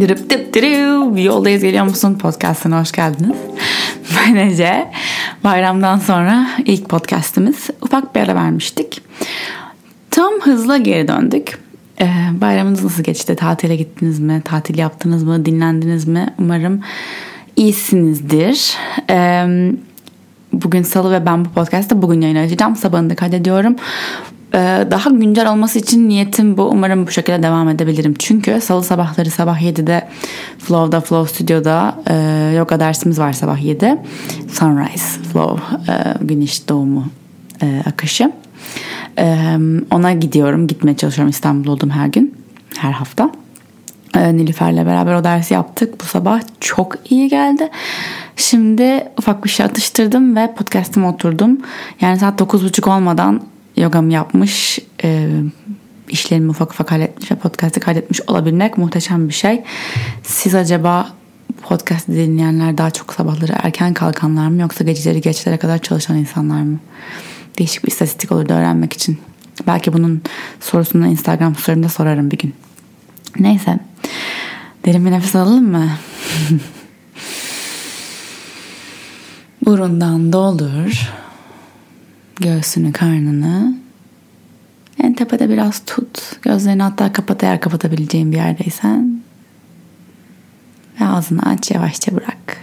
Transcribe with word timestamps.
Dırıp 0.00 0.30
dıp 0.30 0.54
dırıp. 0.54 1.24
Yoldayız 1.24 1.62
geliyor 1.62 1.84
musun? 1.84 2.14
Podcast'ına 2.14 2.80
hoş 2.80 2.92
geldiniz. 2.92 3.36
Ben 4.16 4.34
Ece. 4.34 4.90
Bayramdan 5.44 5.98
sonra 5.98 6.48
ilk 6.64 6.88
podcast'imiz. 6.88 7.70
Ufak 7.82 8.14
bir 8.14 8.20
ara 8.20 8.34
vermiştik. 8.34 9.02
Tam 10.10 10.32
hızla 10.42 10.76
geri 10.76 11.08
döndük. 11.08 11.58
Ee, 12.00 12.06
bayramınız 12.40 12.84
nasıl 12.84 13.02
geçti? 13.02 13.36
Tatile 13.36 13.76
gittiniz 13.76 14.20
mi? 14.20 14.42
Tatil 14.44 14.78
yaptınız 14.78 15.22
mı? 15.22 15.46
Dinlendiniz 15.46 16.08
mi? 16.08 16.34
Umarım 16.38 16.80
iyisinizdir. 17.56 18.74
Ee, 19.10 19.46
bugün 20.52 20.82
salı 20.82 21.12
ve 21.12 21.26
ben 21.26 21.44
bu 21.44 21.48
podcast'ta 21.48 22.02
bugün 22.02 22.20
yayın 22.20 22.36
açacağım. 22.36 22.76
Sabahını 22.76 23.10
da 23.10 23.14
kaydediyorum. 23.14 23.76
Ee, 24.54 24.86
daha 24.90 25.10
güncel 25.10 25.50
olması 25.52 25.78
için 25.78 26.08
niyetim 26.08 26.56
bu. 26.56 26.62
Umarım 26.62 27.06
bu 27.06 27.10
şekilde 27.10 27.42
devam 27.42 27.68
edebilirim. 27.68 28.14
Çünkü 28.18 28.60
salı 28.60 28.84
sabahları 28.84 29.30
sabah 29.30 29.60
7'de 29.60 30.08
Flow'da, 30.58 31.00
Flow 31.00 31.34
Studio'da 31.34 31.94
e, 32.06 32.14
yoga 32.56 32.80
dersimiz 32.80 33.18
var 33.18 33.32
sabah 33.32 33.64
7. 33.64 33.96
Sunrise 34.52 35.22
Flow, 35.32 35.76
e, 35.92 35.94
güneş 36.20 36.68
doğumu 36.68 37.08
e, 37.62 37.82
akışı. 37.86 38.32
E, 39.18 39.56
ona 39.90 40.12
gidiyorum. 40.12 40.66
Gitmeye 40.66 40.96
çalışıyorum. 40.96 41.30
İstanbul'da 41.30 41.70
oldum 41.72 41.90
her 41.90 42.06
gün. 42.06 42.34
Her 42.78 42.92
hafta. 42.92 43.30
E, 44.16 44.36
Nilüfer'le 44.36 44.86
beraber 44.86 45.14
o 45.14 45.24
dersi 45.24 45.54
yaptık. 45.54 46.00
Bu 46.00 46.04
sabah 46.04 46.40
çok 46.60 46.94
iyi 47.10 47.28
geldi. 47.28 47.70
Şimdi 48.36 49.08
ufak 49.18 49.44
bir 49.44 49.50
şey 49.50 49.66
atıştırdım 49.66 50.36
ve 50.36 50.54
podcast'ıma 50.54 51.08
oturdum. 51.08 51.58
Yani 52.00 52.18
saat 52.18 52.40
9.30 52.40 52.96
olmadan 52.96 53.40
yogamı 53.76 54.12
yapmış, 54.12 54.78
e, 55.04 55.30
işlerimi 56.08 56.50
ufak 56.50 56.72
ufak 56.72 56.92
halletmiş 56.92 57.30
ve 57.30 57.34
podcast'ı 57.34 57.80
kaydetmiş 57.80 58.20
olabilmek 58.26 58.78
muhteşem 58.78 59.28
bir 59.28 59.34
şey. 59.34 59.62
Siz 60.22 60.54
acaba 60.54 61.08
podcast 61.62 62.08
dinleyenler 62.08 62.78
daha 62.78 62.90
çok 62.90 63.14
sabahları 63.14 63.52
erken 63.62 63.94
kalkanlar 63.94 64.48
mı 64.48 64.60
yoksa 64.60 64.84
geceleri 64.84 65.20
geçlere 65.20 65.56
kadar 65.56 65.78
çalışan 65.78 66.16
insanlar 66.16 66.62
mı? 66.62 66.78
Değişik 67.58 67.84
bir 67.84 67.90
istatistik 67.90 68.32
olurdu 68.32 68.52
öğrenmek 68.52 68.92
için. 68.92 69.18
Belki 69.66 69.92
bunun 69.92 70.22
sorusunu 70.60 71.06
Instagram 71.06 71.54
story'imde 71.54 71.88
sorarım 71.88 72.30
bir 72.30 72.38
gün. 72.38 72.54
Neyse. 73.38 73.78
Derin 74.84 75.06
bir 75.06 75.10
nefes 75.10 75.36
alalım 75.36 75.70
mı? 75.70 75.90
Burundan 79.64 80.32
doldur. 80.32 81.10
Göğsünü, 82.40 82.92
karnını. 82.92 83.74
En 85.02 85.14
tepede 85.14 85.48
biraz 85.48 85.84
tut. 85.84 86.42
Gözlerini 86.42 86.82
hatta 86.82 87.12
kapat 87.12 87.42
eğer 87.42 87.60
kapatabileceğin 87.60 88.32
bir 88.32 88.36
yerdeysen. 88.36 89.20
Ve 91.00 91.06
ağzını 91.06 91.42
aç 91.42 91.70
yavaşça 91.70 92.16
bırak. 92.16 92.56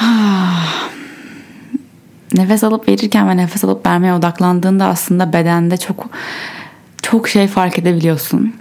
Nefes 2.34 2.64
alıp 2.64 2.88
verirken 2.88 3.28
ve 3.28 3.36
nefes 3.36 3.64
alıp 3.64 3.86
vermeye 3.86 4.14
odaklandığında 4.14 4.86
aslında 4.86 5.32
bedende 5.32 5.76
çok 5.76 6.10
çok 7.02 7.28
şey 7.28 7.48
fark 7.48 7.78
edebiliyorsun. 7.78 8.54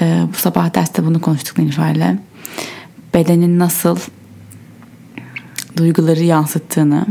Ee, 0.00 0.22
bu 0.32 0.36
sabah 0.36 0.74
derste 0.74 1.04
bunu 1.04 1.20
konuştuk 1.20 1.58
Nilüfer'le. 1.58 2.18
Bedenin 3.14 3.58
nasıl 3.58 3.98
duyguları 5.76 6.22
yansıttığını, 6.22 7.06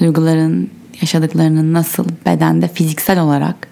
duyguların 0.00 0.70
yaşadıklarının 1.00 1.72
nasıl 1.72 2.06
bedende 2.26 2.68
fiziksel 2.68 3.20
olarak 3.20 3.68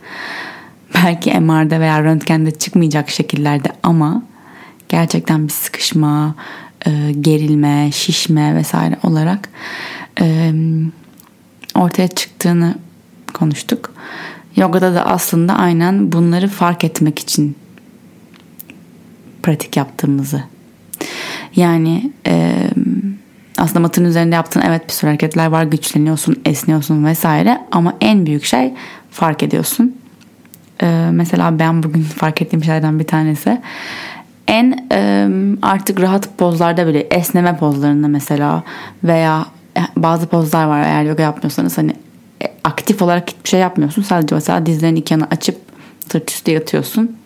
belki 0.94 1.40
MR'da 1.40 1.80
veya 1.80 2.02
röntgende 2.02 2.50
çıkmayacak 2.50 3.10
şekillerde 3.10 3.68
ama 3.82 4.22
gerçekten 4.88 5.44
bir 5.44 5.52
sıkışma, 5.52 6.34
e, 6.86 7.12
gerilme, 7.20 7.90
şişme 7.92 8.54
vesaire 8.54 8.96
olarak 9.02 9.48
e, 10.20 10.52
ortaya 11.74 12.08
çıktığını 12.08 12.74
konuştuk. 13.34 13.94
Yogada 14.56 14.94
da 14.94 15.06
aslında 15.06 15.54
aynen 15.54 16.12
bunları 16.12 16.48
fark 16.48 16.84
etmek 16.84 17.18
için 17.18 17.56
pratik 19.42 19.76
yaptığımızı. 19.76 20.42
Yani 21.56 22.12
e, 22.26 22.56
aslında 23.58 23.80
matın 23.80 24.04
üzerinde 24.04 24.34
yaptığın 24.34 24.60
evet 24.60 24.88
bir 24.88 24.92
sürü 24.92 25.10
hareketler 25.10 25.46
var. 25.46 25.62
Güçleniyorsun, 25.62 26.36
esniyorsun 26.44 27.04
vesaire. 27.04 27.60
Ama 27.72 27.94
en 28.00 28.26
büyük 28.26 28.44
şey 28.44 28.72
fark 29.10 29.42
ediyorsun. 29.42 29.96
Ee, 30.82 31.08
mesela 31.12 31.58
ben 31.58 31.82
bugün 31.82 32.02
fark 32.16 32.42
ettiğim 32.42 32.64
şeylerden 32.64 32.98
bir 32.98 33.06
tanesi. 33.06 33.60
En 34.48 34.88
e, 34.92 35.28
artık 35.62 36.00
rahat 36.00 36.38
pozlarda 36.38 36.86
bile 36.86 37.00
esneme 37.00 37.56
pozlarında 37.56 38.08
mesela 38.08 38.62
veya 39.04 39.46
e, 39.76 39.80
bazı 39.96 40.26
pozlar 40.26 40.66
var 40.66 40.82
eğer 40.82 41.02
yoga 41.02 41.22
yapmıyorsanız 41.22 41.78
hani 41.78 41.92
e, 42.42 42.46
aktif 42.64 43.02
olarak 43.02 43.30
hiçbir 43.30 43.48
şey 43.48 43.60
yapmıyorsun. 43.60 44.02
Sadece 44.02 44.34
mesela 44.34 44.66
dizlerini 44.66 44.98
iki 44.98 45.14
yana 45.14 45.28
açıp 45.30 45.56
sırt 46.08 46.30
üstü 46.30 46.50
yatıyorsun 46.50 47.16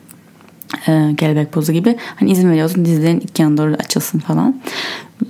e, 0.89 1.17
kelebek 1.17 1.53
pozu 1.53 1.73
gibi. 1.73 1.97
Hani 2.17 2.31
izin 2.31 2.51
veriyorsun 2.51 2.85
dizlerin 2.85 3.21
iki 3.21 3.43
yana 3.43 3.57
doğru 3.57 3.75
açılsın 3.75 4.19
falan. 4.19 4.61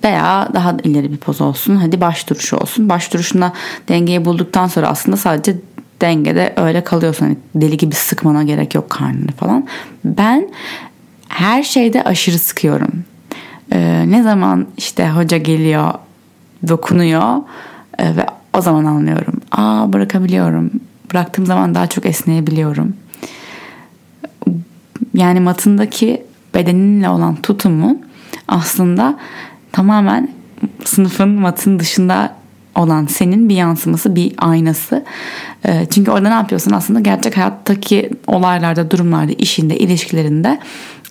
Veya 0.04 0.48
daha 0.54 0.76
ileri 0.84 1.12
bir 1.12 1.16
poz 1.16 1.40
olsun. 1.40 1.76
Hadi 1.76 2.00
baş 2.00 2.30
duruşu 2.30 2.56
olsun. 2.56 2.88
Baş 2.88 3.12
duruşunda 3.12 3.52
dengeyi 3.88 4.24
bulduktan 4.24 4.66
sonra 4.66 4.88
aslında 4.88 5.16
sadece 5.16 5.56
dengede 6.00 6.52
öyle 6.56 6.84
kalıyorsun. 6.84 7.26
Hani 7.26 7.36
deli 7.54 7.76
gibi 7.76 7.94
sıkmana 7.94 8.42
gerek 8.42 8.74
yok 8.74 8.90
karnını 8.90 9.32
falan. 9.32 9.66
Ben 10.04 10.48
her 11.28 11.62
şeyde 11.62 12.02
aşırı 12.02 12.38
sıkıyorum. 12.38 13.04
Ee, 13.72 14.04
ne 14.06 14.22
zaman 14.22 14.66
işte 14.76 15.10
hoca 15.10 15.36
geliyor 15.36 15.94
dokunuyor 16.68 17.36
e, 17.98 18.16
ve 18.16 18.26
o 18.54 18.60
zaman 18.60 18.84
anlıyorum. 18.84 19.34
Aa 19.52 19.92
bırakabiliyorum. 19.92 20.70
Bıraktığım 21.12 21.46
zaman 21.46 21.74
daha 21.74 21.86
çok 21.86 22.06
esneyebiliyorum 22.06 22.94
yani 25.14 25.40
matındaki 25.40 26.22
bedeninle 26.54 27.08
olan 27.08 27.36
tutumu 27.36 27.96
aslında 28.48 29.18
tamamen 29.72 30.28
sınıfın 30.84 31.28
matın 31.28 31.78
dışında 31.78 32.40
olan 32.74 33.06
senin 33.06 33.48
bir 33.48 33.54
yansıması, 33.54 34.16
bir 34.16 34.32
aynası. 34.38 35.04
Ee, 35.66 35.86
çünkü 35.90 36.10
orada 36.10 36.28
ne 36.28 36.34
yapıyorsun 36.34 36.70
aslında 36.70 37.00
gerçek 37.00 37.36
hayattaki 37.36 38.10
olaylarda, 38.26 38.90
durumlarda, 38.90 39.32
işinde, 39.32 39.78
ilişkilerinde 39.78 40.58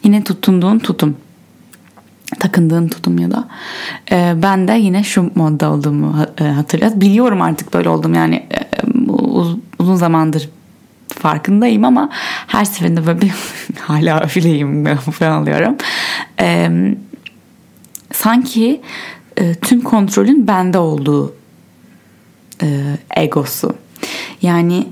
yine 0.04 0.24
tutunduğun 0.24 0.80
tutum. 0.80 1.18
Takındığın 2.40 2.88
tutum 2.88 3.20
ya 3.20 3.32
da. 3.32 3.48
Ee, 4.12 4.34
ben 4.36 4.68
de 4.68 4.74
yine 4.74 5.04
şu 5.04 5.32
modda 5.36 5.72
olduğumu 5.72 6.16
e, 6.42 6.44
hatırlıyorum. 6.44 7.02
Biliyorum 7.02 7.42
artık 7.42 7.74
böyle 7.74 7.90
oldum 7.90 8.14
yani 8.14 8.36
e, 8.36 8.70
uzun 9.80 9.96
zamandır 9.96 10.50
farkındayım 11.20 11.86
ama 11.86 12.10
her 12.48 12.66
seferinde 12.66 13.08
böyle 13.08 13.22
bir 13.22 13.32
hala 13.80 14.20
öfileyim 14.20 14.96
falan 14.96 15.42
alıyorum. 15.42 15.76
Ee, 16.40 16.70
sanki 18.14 18.82
e, 19.38 19.56
tüm 19.56 19.82
kontrolün 19.82 20.48
bende 20.48 20.78
olduğu 20.78 21.34
e, 22.62 22.68
egosu. 23.18 23.76
Yani 24.42 24.88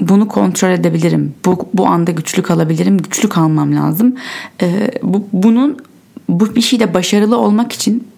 bunu 0.00 0.28
kontrol 0.28 0.70
edebilirim. 0.70 1.34
Bu, 1.44 1.68
bu 1.74 1.86
anda 1.86 2.10
güçlü 2.10 2.42
kalabilirim. 2.42 2.98
Güçlü 2.98 3.28
kalmam 3.28 3.76
lazım. 3.76 4.16
E, 4.62 4.90
bu, 5.02 5.28
bunun 5.32 5.78
bu 6.28 6.54
bir 6.54 6.60
şeyde 6.60 6.94
başarılı 6.94 7.38
olmak 7.38 7.72
için 7.72 8.08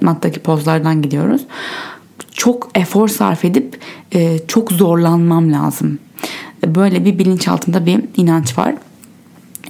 mattaki 0.00 0.40
pozlardan 0.40 1.02
gidiyoruz 1.02 1.42
çok 2.34 2.70
efor 2.74 3.08
sarf 3.08 3.44
edip 3.44 3.80
e, 4.14 4.38
çok 4.48 4.72
zorlanmam 4.72 5.52
lazım. 5.52 5.98
Böyle 6.66 7.04
bir 7.04 7.18
bilinç 7.18 7.48
altında 7.48 7.86
bir 7.86 8.04
inanç 8.16 8.58
var. 8.58 8.74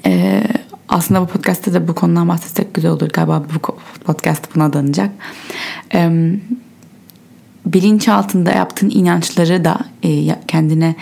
E, 0.06 0.42
aslında 0.88 1.20
bu 1.20 1.26
podcast'te 1.26 1.72
de 1.72 1.88
bu 1.88 1.94
konudan 1.94 2.28
bahsetsek 2.28 2.74
güzel 2.74 2.90
olur. 2.90 3.08
Galiba 3.08 3.44
bu 3.54 3.76
podcast 4.04 4.54
buna 4.54 4.72
danacak. 4.72 5.10
E, 5.94 6.30
bilinç 7.66 8.08
altında 8.08 8.50
yaptığın 8.50 8.90
inançları 8.90 9.64
da 9.64 9.78
e, 10.02 10.36
kendine 10.48 10.94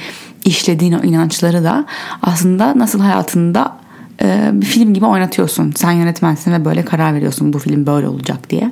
işlediğin 0.45 0.93
o 0.93 1.03
inançları 1.03 1.65
da 1.65 1.85
aslında 2.23 2.79
nasıl 2.79 3.01
hayatında 3.01 3.77
e, 4.23 4.51
bir 4.53 4.67
film 4.67 4.95
gibi 4.95 5.07
oynatıyorsun. 5.07 5.73
Sen 5.77 5.93
yönetmensin 5.93 6.53
ve 6.53 6.65
böyle 6.65 6.85
karar 6.85 7.15
veriyorsun 7.15 7.53
bu 7.53 7.59
film 7.59 7.87
böyle 7.87 8.09
olacak 8.09 8.51
diye. 8.51 8.71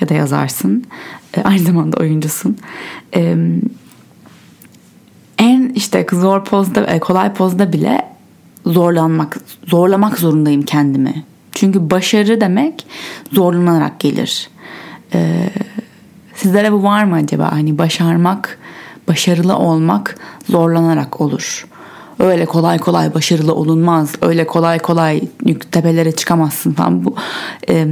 Ya 0.00 0.08
da 0.08 0.14
yazarsın. 0.14 0.84
E, 1.36 1.42
aynı 1.42 1.58
zamanda 1.58 1.96
oyuncusun. 1.96 2.58
E, 3.14 3.36
en 5.38 5.72
işte 5.74 6.06
zor 6.12 6.44
pozda, 6.44 6.86
e, 6.86 6.98
kolay 6.98 7.32
pozda 7.32 7.72
bile 7.72 8.10
zorlanmak, 8.66 9.36
zorlamak 9.66 10.18
zorundayım 10.18 10.62
kendimi. 10.62 11.24
Çünkü 11.52 11.90
başarı 11.90 12.40
demek 12.40 12.86
zorlanarak 13.32 14.00
gelir. 14.00 14.50
Ee, 15.14 15.50
sizlere 16.34 16.72
bu 16.72 16.82
var 16.82 17.04
mı 17.04 17.14
acaba? 17.14 17.52
Hani 17.52 17.78
başarmak, 17.78 18.58
başarılı 19.08 19.56
olmak 19.56 20.16
zorlanarak 20.48 21.20
olur. 21.20 21.66
öyle 22.18 22.46
kolay 22.46 22.78
kolay 22.78 23.14
başarılı 23.14 23.54
olunmaz. 23.54 24.12
Öyle 24.22 24.46
kolay 24.46 24.78
kolay 24.78 25.20
tepelere 25.70 26.12
çıkamazsın 26.12 26.72
falan. 26.72 27.04
Bu 27.04 27.14
e, 27.68 27.86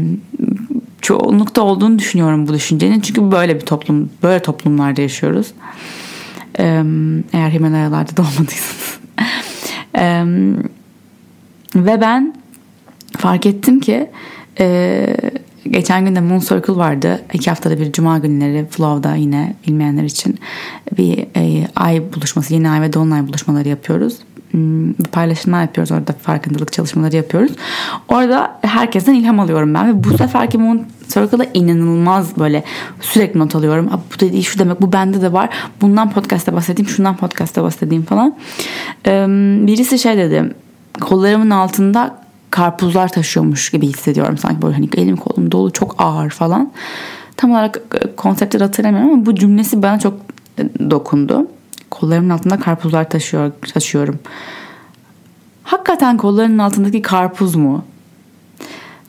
çoğunlukta 1.02 1.62
olduğunu 1.62 1.98
düşünüyorum 1.98 2.48
bu 2.48 2.54
düşüncenin. 2.54 3.00
Çünkü 3.00 3.30
böyle 3.30 3.54
bir 3.54 3.66
toplum, 3.66 4.10
böyle 4.22 4.42
toplumlarda 4.42 5.02
yaşıyoruz. 5.02 5.52
Eğer 7.32 7.50
Himalayalarda 7.50 8.16
da 8.16 8.22
olmadıysanız. 8.22 8.98
ve 11.74 12.00
ben 12.00 12.34
fark 13.16 13.46
ettim 13.46 13.80
ki 13.80 14.10
e, 14.60 15.16
geçen 15.70 16.04
gün 16.04 16.16
de 16.16 16.20
Moon 16.20 16.38
Circle 16.38 16.76
vardı. 16.76 17.22
İki 17.32 17.50
haftada 17.50 17.80
bir 17.80 17.92
cuma 17.92 18.18
günleri 18.18 18.66
Flow'da 18.70 19.14
yine 19.14 19.54
bilmeyenler 19.66 20.04
için 20.04 20.38
bir 20.98 21.26
e, 21.36 21.68
ay 21.76 22.02
buluşması, 22.14 22.54
yeni 22.54 22.70
ay 22.70 22.80
ve 22.80 22.92
dolunay 22.92 23.28
buluşmaları 23.28 23.68
yapıyoruz. 23.68 24.18
Hmm, 24.58 24.92
paylaşımlar 24.92 25.62
yapıyoruz 25.62 25.92
orada 25.92 26.12
farkındalık 26.22 26.72
çalışmaları 26.72 27.16
yapıyoruz. 27.16 27.52
Orada 28.08 28.58
herkesten 28.62 29.14
ilham 29.14 29.40
alıyorum 29.40 29.74
ben 29.74 29.88
ve 29.88 30.04
bu 30.04 30.16
seferki 30.18 30.58
Moon 30.58 30.82
Circle'da 31.08 31.46
inanılmaz 31.54 32.38
böyle 32.38 32.64
sürekli 33.00 33.40
not 33.40 33.54
alıyorum. 33.54 33.90
Bu 33.92 34.20
dediği 34.20 34.44
şu 34.44 34.58
demek 34.58 34.82
bu 34.82 34.92
bende 34.92 35.22
de 35.22 35.32
var. 35.32 35.48
Bundan 35.80 36.10
podcast'ta 36.10 36.52
bahsedeyim 36.52 36.88
şundan 36.88 37.16
podcast'ta 37.16 37.62
bahsedeyim 37.62 38.04
falan. 38.04 38.36
Birisi 39.66 39.98
şey 39.98 40.16
dedi 40.16 40.54
kollarımın 41.00 41.50
altında 41.50 42.16
karpuzlar 42.50 43.08
taşıyormuş 43.08 43.70
gibi 43.70 43.86
hissediyorum 43.86 44.38
sanki 44.38 44.62
böyle 44.62 44.74
hani 44.74 44.88
elim 44.96 45.16
kolum 45.16 45.52
dolu 45.52 45.72
çok 45.72 45.94
ağır 45.98 46.30
falan. 46.30 46.72
Tam 47.36 47.50
olarak 47.50 47.80
e, 47.94 48.16
konsepti 48.16 48.58
hatırlamıyorum 48.58 49.12
ama 49.12 49.26
bu 49.26 49.34
cümlesi 49.34 49.82
bana 49.82 49.98
çok 49.98 50.14
e, 50.58 50.90
dokundu. 50.90 51.46
Kollarımın 51.90 52.30
altında 52.30 52.60
karpuzlar 52.60 53.10
taşıyor, 53.10 53.52
taşıyorum. 53.74 54.18
Hakikaten 55.62 56.16
kollarının 56.16 56.58
altındaki 56.58 57.02
karpuz 57.02 57.54
mu? 57.54 57.84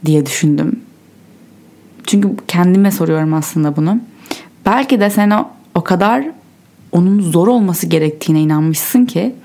diye 0.06 0.26
düşündüm. 0.26 0.80
Çünkü 2.08 2.36
kendime 2.48 2.92
soruyorum 2.92 3.34
aslında 3.34 3.76
bunu. 3.76 4.00
Belki 4.66 5.00
de 5.00 5.10
sen 5.10 5.30
o, 5.30 5.48
o 5.76 5.84
kadar 5.84 6.26
onun 6.92 7.22
zor 7.22 7.48
olması 7.48 7.88
gerektiğine 7.88 8.42
inanmışsın 8.42 9.06
ki 9.06 9.36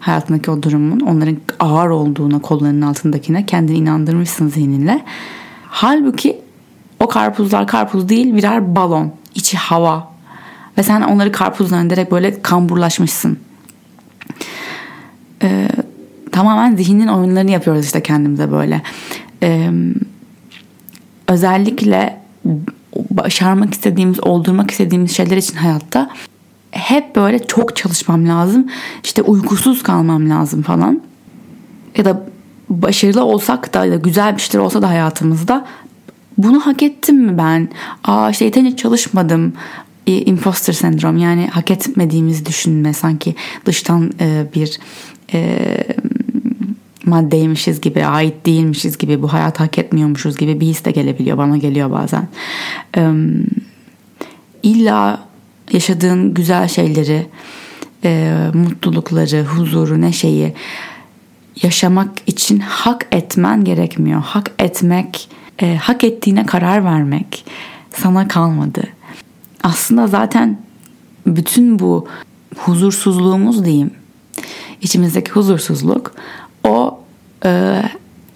hayatındaki 0.00 0.50
o 0.50 0.62
durumun 0.62 1.00
onların 1.00 1.36
ağır 1.60 1.90
olduğuna 1.90 2.38
kollarının 2.38 2.82
altındakine 2.82 3.46
kendini 3.46 3.76
inandırmışsın 3.76 4.48
zihninle. 4.48 5.04
Halbuki 5.66 6.40
o 7.00 7.08
karpuzlar 7.08 7.66
karpuz 7.66 8.08
değil 8.08 8.34
birer 8.34 8.76
balon. 8.76 9.12
içi 9.34 9.56
hava. 9.56 10.09
Ve 10.80 10.84
sen 10.84 11.02
onları 11.02 11.32
karpuz 11.32 11.68
zannederek 11.68 12.10
böyle 12.10 12.42
kamburlaşmışsın. 12.42 13.38
Ee, 15.42 15.68
tamamen 16.32 16.76
zihnin 16.76 17.06
oyunlarını 17.06 17.50
yapıyoruz 17.50 17.84
işte 17.84 18.02
kendimize 18.02 18.52
böyle. 18.52 18.82
Ee, 19.42 19.70
özellikle 21.28 22.20
başarmak 23.10 23.74
istediğimiz, 23.74 24.20
oldurmak 24.20 24.70
istediğimiz 24.70 25.16
şeyler 25.16 25.36
için 25.36 25.56
hayatta 25.56 26.10
hep 26.70 27.16
böyle 27.16 27.46
çok 27.46 27.76
çalışmam 27.76 28.28
lazım. 28.28 28.66
İşte 29.04 29.22
uykusuz 29.22 29.82
kalmam 29.82 30.30
lazım 30.30 30.62
falan. 30.62 31.02
Ya 31.96 32.04
da 32.04 32.26
başarılı 32.68 33.24
olsak 33.24 33.74
da 33.74 33.84
ya 33.84 33.92
da 33.92 33.96
güzel 33.96 34.36
bir 34.36 34.40
şeyler 34.40 34.64
olsa 34.64 34.82
da 34.82 34.88
hayatımızda 34.88 35.66
bunu 36.38 36.60
hak 36.60 36.82
ettim 36.82 37.16
mi 37.16 37.38
ben? 37.38 37.68
Aa 38.04 38.30
işte 38.30 38.44
yeterince 38.44 38.76
çalışmadım. 38.76 39.52
Imposter 40.06 40.72
sendrom 40.72 41.16
yani 41.16 41.46
hak 41.46 41.70
etmediğimizi 41.70 42.46
düşünme 42.46 42.92
sanki 42.92 43.34
dıştan 43.64 44.12
e, 44.20 44.46
bir 44.54 44.78
e, 45.32 45.58
maddeymişiz 47.04 47.80
gibi 47.80 48.06
ait 48.06 48.46
değilmişiz 48.46 48.98
gibi 48.98 49.22
bu 49.22 49.32
hayat 49.32 49.60
hak 49.60 49.78
etmiyormuşuz 49.78 50.36
gibi 50.36 50.60
bir 50.60 50.66
his 50.66 50.84
de 50.84 50.90
gelebiliyor 50.90 51.38
bana 51.38 51.56
geliyor 51.56 51.90
bazen. 51.90 52.28
E, 52.96 53.10
illa 54.62 55.20
yaşadığın 55.72 56.34
güzel 56.34 56.68
şeyleri, 56.68 57.26
e, 58.04 58.34
mutlulukları, 58.54 59.44
huzuru, 59.44 60.00
neşeyi 60.00 60.54
yaşamak 61.62 62.10
için 62.26 62.58
hak 62.58 63.06
etmen 63.12 63.64
gerekmiyor. 63.64 64.20
Hak 64.20 64.50
etmek, 64.58 65.28
e, 65.62 65.76
hak 65.76 66.04
ettiğine 66.04 66.46
karar 66.46 66.84
vermek 66.84 67.44
sana 67.94 68.28
kalmadı. 68.28 68.82
Aslında 69.62 70.06
zaten 70.06 70.58
bütün 71.26 71.78
bu 71.78 72.08
huzursuzluğumuz 72.56 73.64
diyeyim, 73.64 73.90
içimizdeki 74.80 75.30
huzursuzluk 75.30 76.12
o 76.64 77.00
e, 77.44 77.82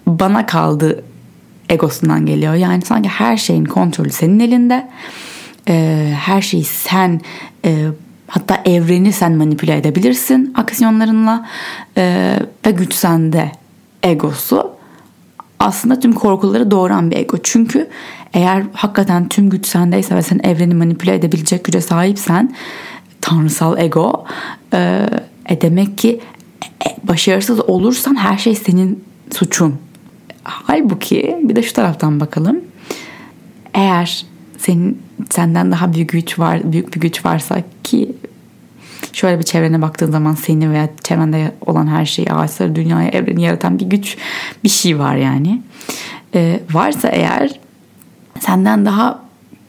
bana 0.07 0.45
kaldı 0.45 1.03
egosundan 1.69 2.25
geliyor. 2.25 2.53
Yani 2.53 2.81
sanki 2.81 3.09
her 3.09 3.37
şeyin 3.37 3.65
kontrolü 3.65 4.09
senin 4.09 4.39
elinde 4.39 4.89
e, 5.67 6.13
her 6.19 6.41
şeyi 6.41 6.63
sen 6.63 7.21
e, 7.65 7.85
hatta 8.27 8.61
evreni 8.65 9.13
sen 9.13 9.31
manipüle 9.31 9.77
edebilirsin 9.77 10.53
aksiyonlarınla 10.55 11.45
e, 11.97 12.35
ve 12.65 12.71
güç 12.71 12.93
sende 12.93 13.51
egosu 14.03 14.74
aslında 15.65 15.99
tüm 15.99 16.13
korkuları 16.13 16.71
doğuran 16.71 17.11
bir 17.11 17.17
ego. 17.17 17.37
Çünkü 17.43 17.89
eğer 18.33 18.63
hakikaten 18.73 19.29
tüm 19.29 19.49
güç 19.49 19.65
sendeyse 19.67 20.15
ve 20.15 20.21
sen 20.21 20.39
evreni 20.43 20.73
manipüle 20.73 21.15
edebilecek 21.15 21.63
güce 21.63 21.81
sahipsen 21.81 22.55
tanrısal 23.21 23.77
ego 23.77 24.25
e, 24.73 25.05
e 25.49 25.61
demek 25.61 25.97
ki 25.97 26.19
e, 26.87 27.07
başarısız 27.07 27.59
olursan 27.59 28.15
her 28.15 28.37
şey 28.37 28.55
senin 28.55 29.03
suçun. 29.31 29.75
Halbuki 30.43 31.37
bir 31.43 31.55
de 31.55 31.63
şu 31.63 31.73
taraftan 31.73 32.19
bakalım. 32.19 32.61
Eğer 33.73 34.25
senin 34.57 35.01
senden 35.29 35.71
daha 35.71 35.93
büyük 35.93 36.09
güç 36.09 36.39
var 36.39 36.71
büyük 36.71 36.95
bir 36.95 37.01
güç 37.01 37.25
varsa 37.25 37.63
ki 37.83 38.15
şöyle 39.15 39.39
bir 39.39 39.43
çevrene 39.43 39.81
baktığın 39.81 40.11
zaman 40.11 40.33
seni 40.33 40.71
veya 40.71 40.89
çevrende 41.03 41.51
olan 41.65 41.87
her 41.87 42.05
şeyi 42.05 42.31
ağaçları 42.31 42.75
dünyayı 42.75 43.09
evreni 43.09 43.41
yaratan 43.41 43.79
bir 43.79 43.85
güç 43.85 44.17
bir 44.63 44.69
şey 44.69 44.99
var 44.99 45.15
yani 45.15 45.61
ee, 46.33 46.59
varsa 46.71 47.07
eğer 47.07 47.59
senden 48.39 48.85
daha 48.85 49.25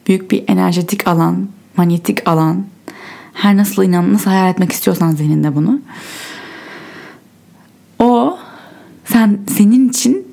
büyük 0.06 0.30
bir 0.30 0.44
enerjetik 0.48 1.08
alan 1.08 1.48
manyetik 1.76 2.28
alan 2.28 2.66
her 3.32 3.56
nasıl 3.56 3.84
inan 3.84 4.12
nasıl 4.14 4.30
hayal 4.30 4.50
etmek 4.50 4.72
istiyorsan 4.72 5.10
zihninde 5.10 5.54
bunu 5.54 5.80
o 7.98 8.38
sen 9.04 9.38
senin 9.56 9.88
için 9.88 10.26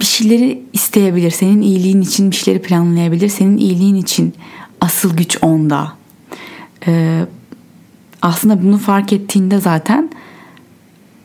bir 0.00 0.04
şeyleri 0.04 0.62
isteyebilir. 0.72 1.30
Senin 1.30 1.62
iyiliğin 1.62 2.00
için 2.00 2.30
bir 2.30 2.36
şeyleri 2.36 2.62
planlayabilir. 2.62 3.28
Senin 3.28 3.56
iyiliğin 3.56 3.94
için 3.94 4.34
asıl 4.80 5.16
güç 5.16 5.38
onda. 5.42 5.92
Ee, 6.86 7.26
aslında 8.22 8.62
bunu 8.62 8.78
fark 8.78 9.12
ettiğinde 9.12 9.58
zaten 9.58 10.10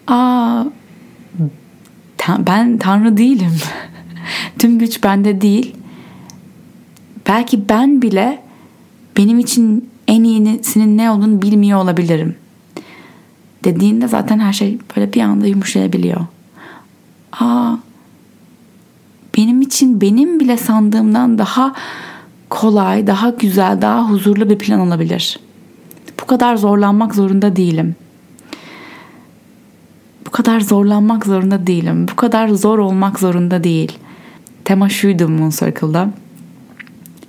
aa 0.08 0.64
ben 2.40 2.78
tanrı 2.78 3.18
değilim. 3.18 3.52
Tüm 4.60 4.80
güç 4.80 5.04
bende 5.04 5.42
değil. 5.42 5.76
Belki 7.28 7.70
ben 7.70 8.02
bile 8.02 8.42
benim 9.18 9.40
için 9.40 9.90
en 10.08 10.24
iyisinin 10.24 10.98
ne 10.98 11.12
olduğunu 11.12 11.42
bilmiyor 11.42 11.80
olabilirim. 11.80 12.36
Dediğinde 13.64 14.08
zaten 14.08 14.40
her 14.40 14.54
şey 14.54 14.78
böyle 14.96 15.14
bir 15.14 15.22
anda 15.22 15.48
yumuşayabiliyor. 15.48 16.26
Aa 17.40 17.76
benim 19.38 19.62
için 19.62 20.02
benim 20.02 20.40
bile 20.40 20.58
sandığımdan 20.58 21.38
daha 21.38 21.74
kolay, 22.50 23.08
daha 23.08 23.30
güzel, 23.30 23.82
daha 23.82 24.10
huzurlu 24.10 24.50
bir 24.50 24.58
plan 24.58 24.80
olabilir. 24.80 25.40
Bu 26.26 26.28
kadar 26.28 26.56
zorlanmak 26.56 27.16
zorunda 27.16 27.56
değilim. 27.56 27.96
Bu 30.26 30.30
kadar 30.30 30.60
zorlanmak 30.60 31.26
zorunda 31.26 31.68
değilim. 31.68 32.08
Bu 32.12 32.16
kadar 32.16 32.48
zor 32.48 32.80
olmak 32.80 33.20
zorunda 33.20 33.64
değil. 33.64 34.00
Tema 34.64 34.90
şuydu 34.90 35.30
Moon 35.30 35.50
Circle'da. 35.50 36.10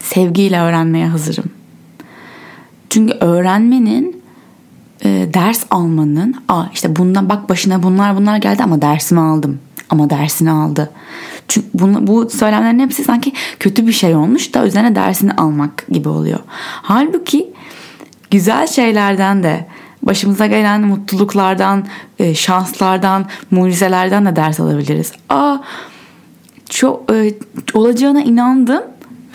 Sevgiyle 0.00 0.60
öğrenmeye 0.60 1.06
hazırım. 1.06 1.44
Çünkü 2.90 3.12
öğrenmenin 3.20 4.22
e, 5.04 5.28
ders 5.34 5.64
almanın, 5.70 6.34
aa 6.48 6.64
işte 6.72 6.96
bundan 6.96 7.28
bak 7.28 7.48
başına 7.48 7.82
bunlar 7.82 8.16
bunlar 8.16 8.36
geldi 8.36 8.62
ama 8.62 8.82
dersimi 8.82 9.20
aldım. 9.20 9.58
Ama 9.90 10.10
dersini 10.10 10.50
aldı. 10.50 10.90
Çünkü 11.48 11.68
bunu, 11.74 12.06
bu 12.06 12.30
söylemlerin 12.30 12.78
hepsi 12.78 13.04
sanki 13.04 13.32
kötü 13.60 13.86
bir 13.86 13.92
şey 13.92 14.14
olmuş 14.14 14.54
da 14.54 14.66
üzerine 14.66 14.94
dersini 14.94 15.32
almak 15.32 15.86
gibi 15.88 16.08
oluyor. 16.08 16.40
Halbuki 16.82 17.55
güzel 18.36 18.66
şeylerden 18.66 19.42
de 19.42 19.66
başımıza 20.02 20.46
gelen 20.46 20.80
mutluluklardan, 20.82 21.84
e, 22.18 22.34
şanslardan, 22.34 23.26
mucizelerden 23.50 24.26
de 24.26 24.36
ders 24.36 24.60
alabiliriz. 24.60 25.12
Aa 25.28 25.56
çok 26.68 27.12
e, 27.12 27.34
olacağına 27.74 28.22
inandım 28.22 28.82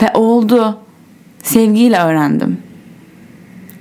ve 0.02 0.14
oldu. 0.14 0.78
Sevgiyle 1.44 1.98
öğrendim. 2.00 2.58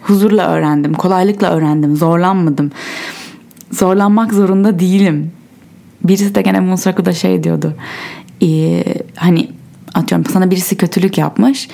Huzurla 0.00 0.48
öğrendim, 0.48 0.94
kolaylıkla 0.94 1.50
öğrendim, 1.50 1.96
zorlanmadım. 1.96 2.72
zorlanmak 3.72 4.32
zorunda 4.32 4.78
değilim. 4.78 5.32
Birisi 6.04 6.34
de 6.34 6.42
gene 6.42 6.60
Moon 6.60 7.12
şey 7.12 7.42
diyordu. 7.42 7.74
Ee, 8.42 8.84
hani 9.16 9.48
atıyorum 9.94 10.32
sana 10.32 10.50
birisi 10.50 10.76
kötülük 10.76 11.18
yapmış. 11.18 11.68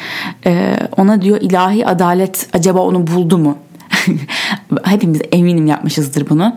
Ee, 0.47 0.77
ona 0.97 1.23
diyor 1.23 1.39
ilahi 1.41 1.87
adalet 1.87 2.49
acaba 2.53 2.81
onu 2.81 3.07
buldu 3.07 3.39
mu? 3.39 3.59
Hepimiz 4.85 5.21
eminim 5.33 5.67
yapmışızdır 5.67 6.29
bunu. 6.29 6.57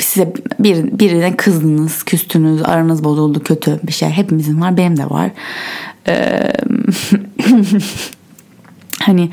Size 0.00 0.32
bir, 0.58 0.98
birine 0.98 1.36
kızdınız, 1.36 2.02
küstünüz, 2.02 2.62
aranız 2.62 3.04
bozuldu, 3.04 3.42
kötü 3.42 3.80
bir 3.82 3.92
şey. 3.92 4.08
Hepimizin 4.08 4.60
var, 4.60 4.76
benim 4.76 4.96
de 4.96 5.10
var. 5.10 5.30
Ee, 6.08 6.52
hani 9.02 9.30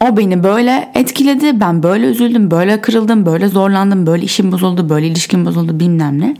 o 0.00 0.16
beni 0.16 0.44
böyle 0.44 0.92
etkiledi. 0.94 1.60
Ben 1.60 1.82
böyle 1.82 2.06
üzüldüm, 2.06 2.50
böyle 2.50 2.80
kırıldım, 2.80 3.26
böyle 3.26 3.48
zorlandım, 3.48 4.06
böyle 4.06 4.24
işim 4.24 4.52
bozuldu, 4.52 4.88
böyle 4.88 5.06
ilişkim 5.06 5.46
bozuldu 5.46 5.80
bilmem 5.80 6.20
ne. 6.20 6.36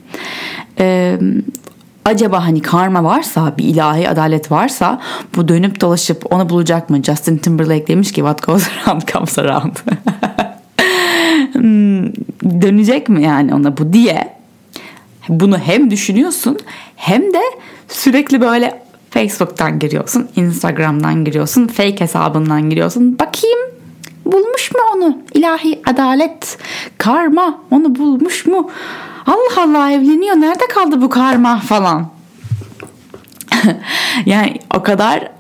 Ee, 0.78 1.18
acaba 2.04 2.46
hani 2.46 2.62
karma 2.62 3.04
varsa 3.04 3.54
bir 3.58 3.64
ilahi 3.64 4.08
adalet 4.08 4.50
varsa 4.50 5.00
bu 5.37 5.49
dönüp 5.49 5.80
dolaşıp 5.80 6.32
onu 6.32 6.49
bulacak 6.49 6.90
mı? 6.90 7.02
Justin 7.02 7.37
Timberlake 7.37 7.87
demiş 7.87 8.12
ki 8.12 8.16
what 8.16 8.46
goes 8.46 8.68
around 8.68 9.02
comes 9.12 9.38
around. 9.38 9.76
Hmm, 11.52 12.06
dönecek 12.61 13.08
mi 13.08 13.23
yani 13.23 13.54
ona 13.54 13.76
bu 13.76 13.92
diye 13.92 14.37
bunu 15.28 15.58
hem 15.58 15.90
düşünüyorsun 15.90 16.58
hem 16.96 17.23
de 17.23 17.40
sürekli 17.88 18.40
böyle 18.40 18.82
Facebook'tan 19.11 19.78
giriyorsun, 19.78 20.28
Instagram'dan 20.37 21.25
giriyorsun, 21.25 21.66
fake 21.66 22.00
hesabından 22.00 22.70
giriyorsun. 22.70 23.18
Bakayım 23.18 23.58
bulmuş 24.26 24.73
mu 24.73 24.78
onu? 24.94 25.18
İlahi 25.34 25.80
adalet, 25.87 26.58
karma 26.99 27.58
onu 27.70 27.96
bulmuş 27.96 28.46
mu? 28.46 28.70
Allah 29.26 29.62
Allah 29.62 29.90
evleniyor. 29.90 30.37
Nerede 30.37 30.66
kaldı 30.66 31.02
bu 31.02 31.09
karma 31.09 31.61
falan. 31.61 32.11
yani 34.26 34.59
o 34.75 34.83
kadar 34.83 35.31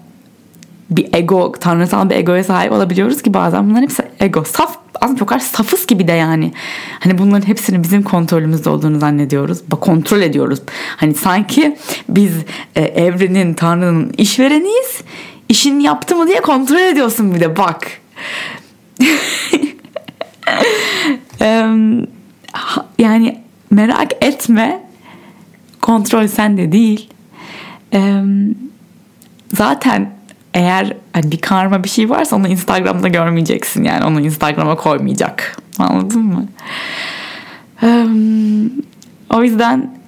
bir 0.90 1.14
ego, 1.14 1.52
tanrısal 1.52 2.10
bir 2.10 2.14
egoya 2.14 2.44
sahip 2.44 2.72
olabiliyoruz 2.72 3.22
ki 3.22 3.34
bazen 3.34 3.66
bunların 3.66 3.82
hepsi 3.82 4.02
ego. 4.20 4.44
Saf, 4.44 4.76
aslında 5.00 5.18
çok 5.18 5.28
kadar 5.28 5.40
safız 5.40 5.86
gibi 5.86 6.08
de 6.08 6.12
yani. 6.12 6.52
Hani 7.00 7.18
bunların 7.18 7.48
hepsinin 7.48 7.82
bizim 7.82 8.02
kontrolümüzde 8.02 8.70
olduğunu 8.70 8.98
zannediyoruz. 8.98 9.58
Bak 9.70 9.80
kontrol 9.80 10.20
ediyoruz. 10.20 10.60
Hani 10.96 11.14
sanki 11.14 11.76
biz 12.08 12.32
e, 12.76 12.82
evrenin, 12.82 13.54
tanrının 13.54 14.12
işvereniyiz. 14.18 15.00
İşini 15.48 15.82
yaptı 15.82 16.16
mı 16.16 16.26
diye 16.26 16.40
kontrol 16.40 16.80
ediyorsun 16.80 17.34
bir 17.34 17.40
de 17.40 17.56
bak. 17.56 17.90
yani 22.98 23.43
merak 23.74 24.24
etme. 24.24 24.84
Kontrol 25.80 26.26
sende 26.26 26.72
değil. 26.72 27.10
zaten 29.54 30.10
eğer 30.54 30.96
hani 31.12 31.32
bir 31.32 31.38
karma 31.38 31.84
bir 31.84 31.88
şey 31.88 32.10
varsa 32.10 32.36
onu 32.36 32.48
Instagram'da 32.48 33.08
görmeyeceksin. 33.08 33.84
Yani 33.84 34.04
onu 34.04 34.20
Instagram'a 34.20 34.76
koymayacak. 34.76 35.56
Anladın 35.78 36.22
mı? 36.22 36.48
o 39.30 39.42
yüzden 39.42 39.98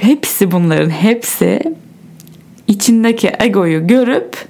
hepsi 0.00 0.50
bunların 0.50 0.90
hepsi 0.90 1.60
içindeki 2.66 3.32
egoyu 3.38 3.86
görüp 3.86 4.48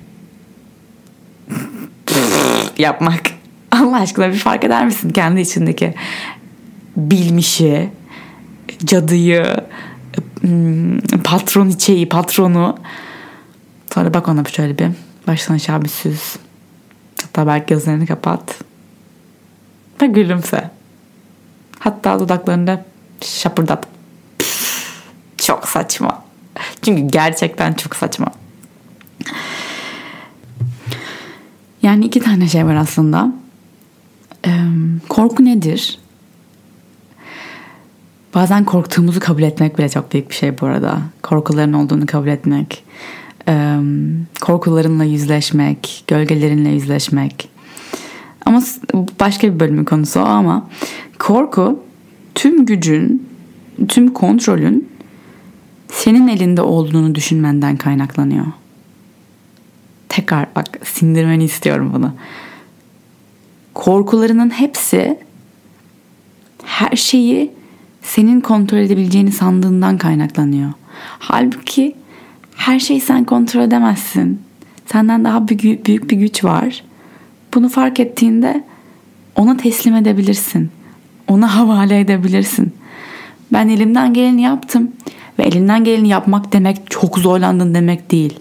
yapmak. 2.78 3.20
Allah 3.72 3.96
aşkına 3.96 4.28
bir 4.28 4.38
fark 4.38 4.64
eder 4.64 4.84
misin 4.84 5.10
kendi 5.10 5.40
içindeki 5.40 5.94
bilmişi, 6.96 7.90
cadıyı, 8.84 9.46
patron 11.24 11.68
içeyi, 11.68 12.08
patronu. 12.08 12.78
Sonra 13.94 14.14
bak 14.14 14.28
ona 14.28 14.44
şöyle 14.44 14.78
bir 14.78 14.88
baştan 15.26 15.54
aşağı 15.54 15.82
bir 15.82 15.88
süz. 15.88 16.36
Hatta 17.22 17.46
belki 17.46 17.66
gözlerini 17.66 18.06
kapat. 18.06 18.60
Ve 20.02 20.06
gülümse. 20.06 20.70
Hatta 21.78 22.20
dudaklarında 22.20 22.84
şapırdat. 23.20 23.86
çok 25.38 25.68
saçma. 25.68 26.24
Çünkü 26.82 27.02
gerçekten 27.02 27.72
çok 27.72 27.96
saçma. 27.96 28.26
Yani 31.82 32.04
iki 32.04 32.20
tane 32.20 32.48
şey 32.48 32.66
var 32.66 32.74
aslında. 32.74 33.32
korku 35.08 35.44
nedir? 35.44 35.98
Bazen 38.36 38.64
korktuğumuzu 38.64 39.20
kabul 39.20 39.42
etmek 39.42 39.78
bile 39.78 39.88
çok 39.88 40.12
büyük 40.12 40.30
bir 40.30 40.34
şey 40.34 40.60
bu 40.60 40.66
arada. 40.66 40.98
Korkuların 41.22 41.72
olduğunu 41.72 42.06
kabul 42.06 42.28
etmek. 42.28 42.84
korkularınla 44.40 45.04
yüzleşmek, 45.04 46.04
gölgelerinle 46.06 46.68
yüzleşmek. 46.68 47.48
Ama 48.46 48.62
başka 49.20 49.54
bir 49.54 49.60
bölümün 49.60 49.84
konusu 49.84 50.20
o 50.20 50.24
ama 50.24 50.70
korku 51.18 51.80
tüm 52.34 52.66
gücün, 52.66 53.28
tüm 53.88 54.12
kontrolün 54.12 54.88
senin 55.88 56.28
elinde 56.28 56.62
olduğunu 56.62 57.14
düşünmenden 57.14 57.76
kaynaklanıyor. 57.76 58.46
Tekrar 60.08 60.46
bak 60.56 60.66
sindirmeni 60.84 61.44
istiyorum 61.44 61.90
bunu. 61.94 62.12
Korkularının 63.74 64.50
hepsi 64.50 65.18
her 66.64 66.96
şeyi 66.96 67.56
senin 68.06 68.40
kontrol 68.40 68.78
edebileceğini 68.78 69.32
sandığından 69.32 69.98
kaynaklanıyor. 69.98 70.72
Halbuki 71.18 71.94
her 72.56 72.80
şeyi 72.80 73.00
sen 73.00 73.24
kontrol 73.24 73.60
edemezsin. 73.60 74.40
Senden 74.86 75.24
daha 75.24 75.48
büyük, 75.48 75.86
bir 75.86 76.16
güç 76.16 76.44
var. 76.44 76.84
Bunu 77.54 77.68
fark 77.68 78.00
ettiğinde 78.00 78.64
ona 79.36 79.56
teslim 79.56 79.96
edebilirsin. 79.96 80.70
Ona 81.28 81.56
havale 81.56 82.00
edebilirsin. 82.00 82.72
Ben 83.52 83.68
elimden 83.68 84.14
geleni 84.14 84.42
yaptım 84.42 84.90
ve 85.38 85.42
elinden 85.42 85.84
geleni 85.84 86.08
yapmak 86.08 86.52
demek 86.52 86.90
çok 86.90 87.18
zorlandın 87.18 87.74
demek 87.74 88.10
değil. 88.10 88.40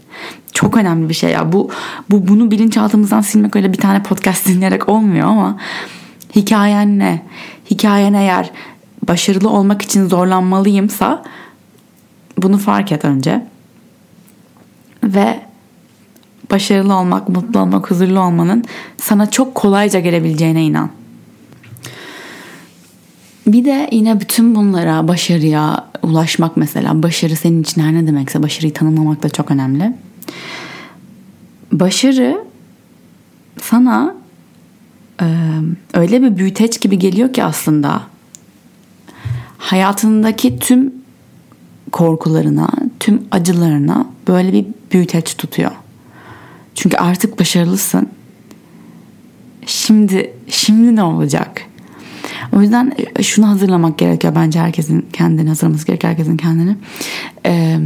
Çok 0.54 0.78
önemli 0.78 1.10
bir 1.10 1.14
şey 1.14 1.32
ya. 1.32 1.52
Bu 1.52 1.70
bu 2.10 2.28
bunu 2.28 2.52
bilinçaltımızdan 2.52 3.22
silmek 3.22 3.56
öyle 3.56 3.74
bir 3.74 3.78
tane 3.78 4.04
podcast 4.04 4.48
dinleyerek 4.48 4.90
olmuyor 4.90 5.28
ama 5.28 5.58
hikayen 6.36 7.00
ne? 7.00 7.22
Hikayen 7.72 8.14
eğer 8.14 8.52
başarılı 9.08 9.50
olmak 9.50 9.82
için 9.82 10.08
zorlanmalıyımsa 10.08 11.24
bunu 12.38 12.58
fark 12.58 12.92
et 12.92 13.06
önce. 13.06 13.48
Ve 15.04 15.40
başarılı 16.52 16.96
olmak, 16.96 17.30
mutlu 17.30 17.60
olmak, 17.60 17.92
huzurlu 17.92 18.20
olmanın 18.20 18.64
sana 18.98 19.32
çok 19.32 19.56
kolayca 19.56 20.00
gelebileceğine 20.00 20.64
inan. 20.64 20.90
Bir 23.48 23.66
de 23.66 23.90
yine 23.92 24.20
bütün 24.20 24.56
bunlara, 24.56 25.08
başarıya 25.08 25.86
ulaşmak 26.04 26.58
mesela, 26.58 27.04
başarı 27.04 27.36
senin 27.36 27.62
için 27.62 27.82
her 27.82 27.94
ne 27.94 28.08
demekse 28.08 28.44
başarıyı 28.44 28.74
tanımlamak 28.74 29.24
da 29.24 29.30
çok 29.30 29.52
önemli. 29.52 29.94
Başarı 31.72 32.46
sana 33.62 34.16
e, 35.22 35.26
öyle 35.94 36.22
bir 36.22 36.38
büyüteç 36.38 36.82
gibi 36.82 37.00
geliyor 37.00 37.34
ki 37.34 37.44
aslında 37.44 38.02
hayatındaki 39.66 40.60
tüm 40.60 40.94
korkularına, 41.92 42.70
tüm 43.00 43.22
acılarına 43.32 44.06
böyle 44.28 44.54
bir 44.54 44.66
büyüteç 44.92 45.38
tutuyor. 45.38 45.72
Çünkü 46.76 46.98
artık 46.98 47.40
başarılısın. 47.40 48.10
Şimdi 49.66 50.34
şimdi 50.48 50.96
ne 50.96 51.04
olacak? 51.04 51.62
O 52.54 52.62
yüzden 52.62 52.94
e, 53.16 53.24
şunu 53.24 53.48
hazırlamak 53.50 53.98
gerekiyor 53.98 54.36
bence 54.36 54.60
herkesin 54.60 55.06
kendini 55.14 55.50
hazırlaması 55.50 55.88
gerekiyor 55.88 56.12
herkesin 56.12 56.38
kendini. 56.38 56.76
Ee, 57.46 57.80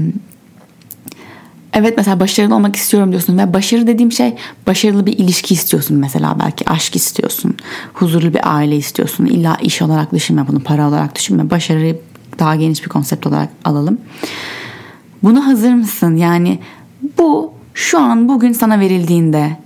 evet 1.73 1.93
mesela 1.97 2.19
başarılı 2.19 2.55
olmak 2.55 2.75
istiyorum 2.75 3.11
diyorsun 3.11 3.37
ve 3.37 3.53
başarı 3.53 3.87
dediğim 3.87 4.11
şey 4.11 4.35
başarılı 4.67 5.05
bir 5.05 5.17
ilişki 5.17 5.53
istiyorsun 5.53 5.97
mesela 5.97 6.35
belki 6.39 6.69
aşk 6.69 6.95
istiyorsun 6.95 7.57
huzurlu 7.93 8.33
bir 8.33 8.55
aile 8.55 8.77
istiyorsun 8.77 9.25
illa 9.25 9.57
iş 9.61 9.81
olarak 9.81 10.13
düşünme 10.13 10.47
bunu 10.47 10.59
para 10.59 10.87
olarak 10.87 11.15
düşünme 11.15 11.49
başarıyı 11.49 11.99
daha 12.39 12.55
geniş 12.55 12.83
bir 12.83 12.89
konsept 12.89 13.27
olarak 13.27 13.49
alalım. 13.65 13.97
Buna 15.23 15.47
hazır 15.47 15.73
mısın? 15.73 16.15
Yani 16.15 16.59
bu 17.17 17.53
şu 17.73 17.99
an 17.99 18.29
bugün 18.29 18.53
sana 18.53 18.79
verildiğinde 18.79 19.57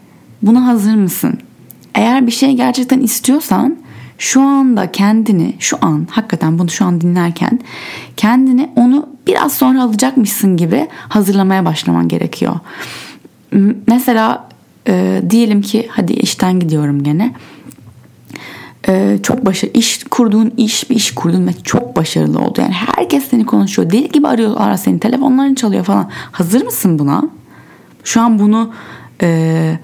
buna 0.41 0.67
hazır 0.67 0.95
mısın? 0.95 1.37
Eğer 1.95 2.27
bir 2.27 2.31
şey 2.31 2.55
gerçekten 2.55 2.99
istiyorsan 2.99 3.77
şu 4.17 4.41
anda 4.41 4.91
kendini 4.91 5.55
şu 5.59 5.77
an 5.81 6.07
hakikaten 6.11 6.59
bunu 6.59 6.69
şu 6.69 6.85
an 6.85 7.01
dinlerken 7.01 7.59
kendini 8.17 8.69
onu 8.75 9.09
biraz 9.27 9.53
sonra 9.53 9.83
alacakmışsın 9.83 10.57
gibi 10.57 10.87
hazırlamaya 11.09 11.65
başlaman 11.65 12.07
gerekiyor. 12.07 12.55
Mesela 13.87 14.47
e, 14.87 15.21
diyelim 15.29 15.61
ki 15.61 15.87
hadi 15.91 16.13
işten 16.13 16.59
gidiyorum 16.59 17.03
gene. 17.03 17.33
e, 18.87 19.17
çok 19.23 19.45
başarılı 19.45 19.73
iş 19.73 20.03
kurduğun 20.03 20.53
iş 20.57 20.89
bir 20.89 20.95
iş 20.95 21.11
kurdun 21.15 21.47
ve 21.47 21.51
çok 21.63 21.95
başarılı 21.95 22.39
oldu. 22.39 22.61
Yani 22.61 22.73
herkes 22.73 23.23
seni 23.29 23.45
konuşuyor. 23.45 23.91
Deli 23.91 24.09
gibi 24.11 24.27
arıyorlar 24.27 24.77
seni. 24.77 24.99
Telefonların 24.99 25.55
çalıyor 25.55 25.83
falan. 25.83 26.09
Hazır 26.31 26.65
mısın 26.65 26.99
buna? 26.99 27.29
Şu 28.03 28.21
an 28.21 28.39
bunu 28.39 28.73
e, 29.21 29.79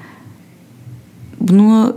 bunu 1.42 1.96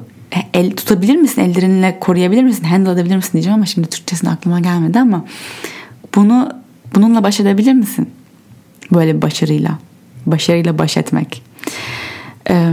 el 0.55 0.77
tutabilir 0.77 1.17
misin? 1.17 1.43
Ellerinle 1.43 2.01
koruyabilir 2.01 2.43
misin? 2.43 2.65
Handle 2.65 2.91
edebilir 2.91 3.17
misin 3.17 3.33
diyeceğim 3.33 3.57
ama 3.57 3.67
şimdi 3.67 3.89
Türkçesine 3.89 4.31
aklıma 4.31 4.61
gelmedi 4.61 4.99
ama 4.99 5.25
bunu 6.15 6.62
bununla 6.95 7.25
baş 7.25 7.41
edebilir 7.41 7.73
misin? 7.73 8.11
Böyle 8.93 9.17
bir 9.17 9.23
başarıyla. 9.23 9.79
Başarıyla 10.27 10.79
baş 10.79 10.97
etmek. 10.97 11.43
Ee, 12.51 12.73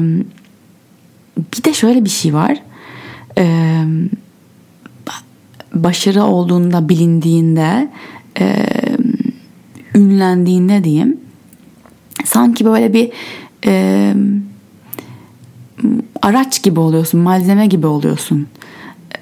bir 1.38 1.64
de 1.64 1.74
şöyle 1.74 2.06
bir 2.06 2.10
şey 2.10 2.34
var. 2.34 2.58
Ee, 3.38 3.84
başarı 5.74 6.24
olduğunda 6.24 6.90
bilindiğinde 6.90 7.90
e, 8.40 8.66
ünlendiğinde 9.96 10.84
diyeyim 10.84 11.18
sanki 12.26 12.66
böyle 12.66 12.94
bir 12.94 13.12
e, 13.66 14.14
araç 16.22 16.64
gibi 16.64 16.80
oluyorsun 16.80 17.20
malzeme 17.20 17.68
gibi 17.68 17.88
oluyorsun 17.88 18.48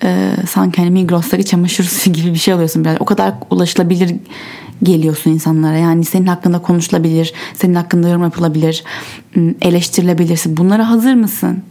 e, 0.04 0.32
sanki 0.50 0.82
hani 0.82 0.92
Migros'taki 0.92 1.46
çamaşır 1.46 1.84
suyu 1.84 2.16
gibi 2.16 2.34
bir 2.34 2.40
şey 2.40 2.54
oluyorsun 2.54 2.86
biraz 2.86 2.98
o 3.00 3.06
kadar 3.06 3.34
ulaşılabilir 3.50 4.16
geliyorsun 4.84 5.32
insanlara 5.32 5.78
yani 5.78 6.06
senin 6.06 6.28
hakkında 6.28 6.62
konuşulabilir 6.62 7.34
senin 7.54 7.76
hakkında 7.76 8.08
yorum 8.08 8.24
yapılabilir 8.24 8.84
eleştirilebilirsin 9.62 10.58
bunlara 10.58 10.90
hazır 10.90 11.14
mısın 11.14 11.64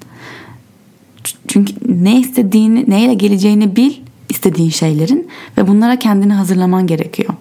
çünkü 1.48 1.75
ne 1.88 2.20
istediğini 2.20 2.84
neyle 2.88 3.14
geleceğini 3.14 3.76
bil 3.76 3.92
istediğin 4.28 4.70
şeylerin 4.70 5.28
ve 5.58 5.68
bunlara 5.68 5.98
kendini 5.98 6.32
hazırlaman 6.32 6.86
gerekiyor. 6.86 7.34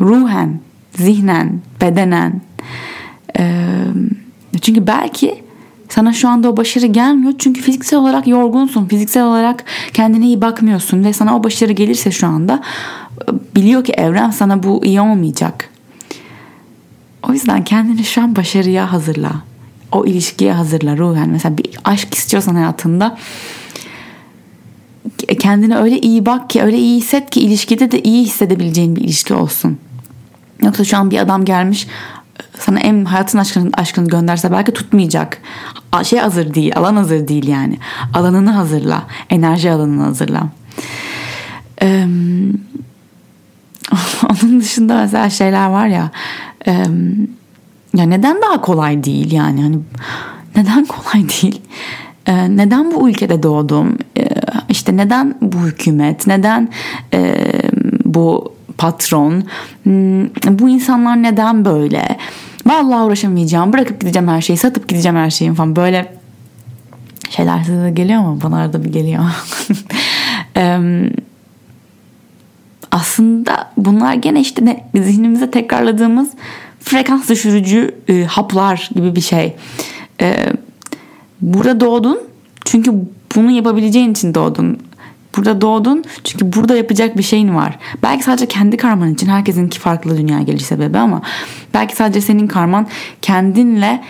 Ruhen, 0.00 0.60
zihnen, 0.92 1.60
bedenen. 1.80 2.40
Çünkü 4.60 4.86
belki 4.86 5.44
sana 5.88 6.12
şu 6.12 6.28
anda 6.28 6.48
o 6.48 6.56
başarı 6.56 6.86
gelmiyor 6.86 7.34
çünkü 7.38 7.60
fiziksel 7.60 7.98
olarak 7.98 8.26
yorgunsun. 8.26 8.86
Fiziksel 8.86 9.24
olarak 9.24 9.64
kendine 9.92 10.26
iyi 10.26 10.40
bakmıyorsun 10.40 11.04
ve 11.04 11.12
sana 11.12 11.36
o 11.36 11.44
başarı 11.44 11.72
gelirse 11.72 12.10
şu 12.10 12.26
anda 12.26 12.62
biliyor 13.56 13.84
ki 13.84 13.92
evren 13.92 14.30
sana 14.30 14.62
bu 14.62 14.84
iyi 14.84 15.00
olmayacak. 15.00 15.70
O 17.28 17.32
yüzden 17.32 17.64
kendini 17.64 18.04
şu 18.04 18.22
an 18.22 18.36
başarıya 18.36 18.92
hazırla. 18.92 19.32
O 19.92 20.06
ilişkiye 20.06 20.52
hazırla 20.52 20.96
ruhen. 20.96 21.28
Mesela 21.28 21.58
bir 21.58 21.78
aşk 21.84 22.14
istiyorsan 22.14 22.54
hayatında 22.54 23.18
kendine 25.40 25.76
öyle 25.76 25.98
iyi 25.98 26.26
bak 26.26 26.50
ki 26.50 26.62
öyle 26.62 26.78
iyi 26.78 26.96
hisset 26.96 27.30
ki 27.30 27.40
ilişkide 27.40 27.90
de 27.90 28.02
iyi 28.02 28.24
hissedebileceğin 28.24 28.96
bir 28.96 29.00
ilişki 29.00 29.34
olsun. 29.34 29.78
Yoksa 30.62 30.84
şu 30.84 30.96
an 30.96 31.10
bir 31.10 31.18
adam 31.18 31.44
gelmiş 31.44 31.86
sana 32.58 32.80
en 32.80 33.04
hayatın 33.04 33.38
aşkını, 33.38 33.70
aşkını 33.72 34.08
gönderse 34.08 34.52
belki 34.52 34.72
tutmayacak. 34.72 35.38
Şey 36.04 36.18
hazır 36.18 36.54
değil, 36.54 36.76
alan 36.76 36.96
hazır 36.96 37.28
değil 37.28 37.48
yani. 37.48 37.78
Alanını 38.14 38.50
hazırla, 38.50 39.02
enerji 39.30 39.70
alanını 39.70 40.02
hazırla. 40.02 40.48
Ee, 41.82 42.06
onun 44.30 44.60
dışında 44.60 45.00
mesela 45.00 45.30
şeyler 45.30 45.68
var 45.68 45.86
ya. 45.86 46.10
E, 46.66 46.72
ya 47.94 48.04
neden 48.04 48.42
daha 48.42 48.60
kolay 48.60 49.04
değil 49.04 49.32
yani? 49.32 49.62
Hani 49.62 49.78
neden 50.56 50.84
kolay 50.86 51.28
değil? 51.28 51.60
Ee, 52.26 52.56
neden 52.56 52.92
bu 52.94 53.08
ülkede 53.08 53.42
doğdum? 53.42 53.98
Ee, 54.18 54.28
işte 54.68 54.96
neden 54.96 55.34
bu 55.42 55.58
hükümet? 55.58 56.26
Neden 56.26 56.68
e, 57.14 57.34
bu 58.04 58.54
patron? 58.78 59.44
Hmm, 59.82 60.24
bu 60.58 60.68
insanlar 60.68 61.22
neden 61.22 61.64
böyle? 61.64 62.16
Vallahi 62.66 63.04
uğraşamayacağım. 63.04 63.72
Bırakıp 63.72 64.00
gideceğim 64.00 64.28
her 64.28 64.40
şeyi. 64.40 64.56
Satıp 64.56 64.88
gideceğim 64.88 65.16
her 65.16 65.30
şeyi 65.30 65.54
falan. 65.54 65.76
Böyle 65.76 66.12
şeyler 67.30 67.62
size 67.64 67.90
geliyor 67.90 68.20
mu? 68.20 68.38
Bana 68.42 68.56
arada 68.58 68.84
bir 68.84 68.92
geliyor. 68.92 69.24
aslında 72.94 73.70
bunlar 73.76 74.14
gene 74.14 74.40
işte 74.40 74.64
ne, 74.64 74.84
zihnimize 74.94 75.50
tekrarladığımız 75.50 76.30
frekans 76.80 77.28
düşürücü 77.28 77.94
e, 78.08 78.24
haplar 78.24 78.90
gibi 78.94 79.16
bir 79.16 79.20
şey. 79.20 79.56
E, 80.20 80.46
burada 81.40 81.80
doğdun 81.80 82.18
çünkü 82.64 82.92
bunu 83.36 83.50
yapabileceğin 83.50 84.12
için 84.12 84.34
doğdun. 84.34 84.78
Burada 85.36 85.60
doğdun 85.60 86.04
çünkü 86.24 86.52
burada 86.52 86.76
yapacak 86.76 87.18
bir 87.18 87.22
şeyin 87.22 87.54
var. 87.54 87.78
Belki 88.02 88.24
sadece 88.24 88.46
kendi 88.46 88.76
karman 88.76 89.14
için 89.14 89.26
herkesinki 89.26 89.80
farklı 89.80 90.16
dünya 90.16 90.40
geliş 90.40 90.64
sebebi 90.64 90.98
ama 90.98 91.22
belki 91.74 91.96
sadece 91.96 92.20
senin 92.20 92.46
karman 92.46 92.86
kendinle 93.22 94.04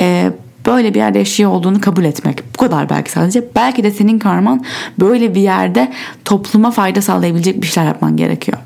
e, 0.00 0.32
böyle 0.68 0.94
bir 0.94 0.98
yerde 0.98 1.18
yaşıyor 1.18 1.50
olduğunu 1.50 1.80
kabul 1.80 2.04
etmek. 2.04 2.42
Bu 2.54 2.58
kadar 2.58 2.90
belki 2.90 3.10
sadece. 3.10 3.44
Belki 3.56 3.82
de 3.82 3.90
senin 3.90 4.18
karman 4.18 4.64
böyle 5.00 5.34
bir 5.34 5.40
yerde 5.40 5.92
topluma 6.24 6.70
fayda 6.70 7.02
sağlayabilecek 7.02 7.62
bir 7.62 7.66
şeyler 7.66 7.88
yapman 7.88 8.16
gerekiyor. 8.16 8.58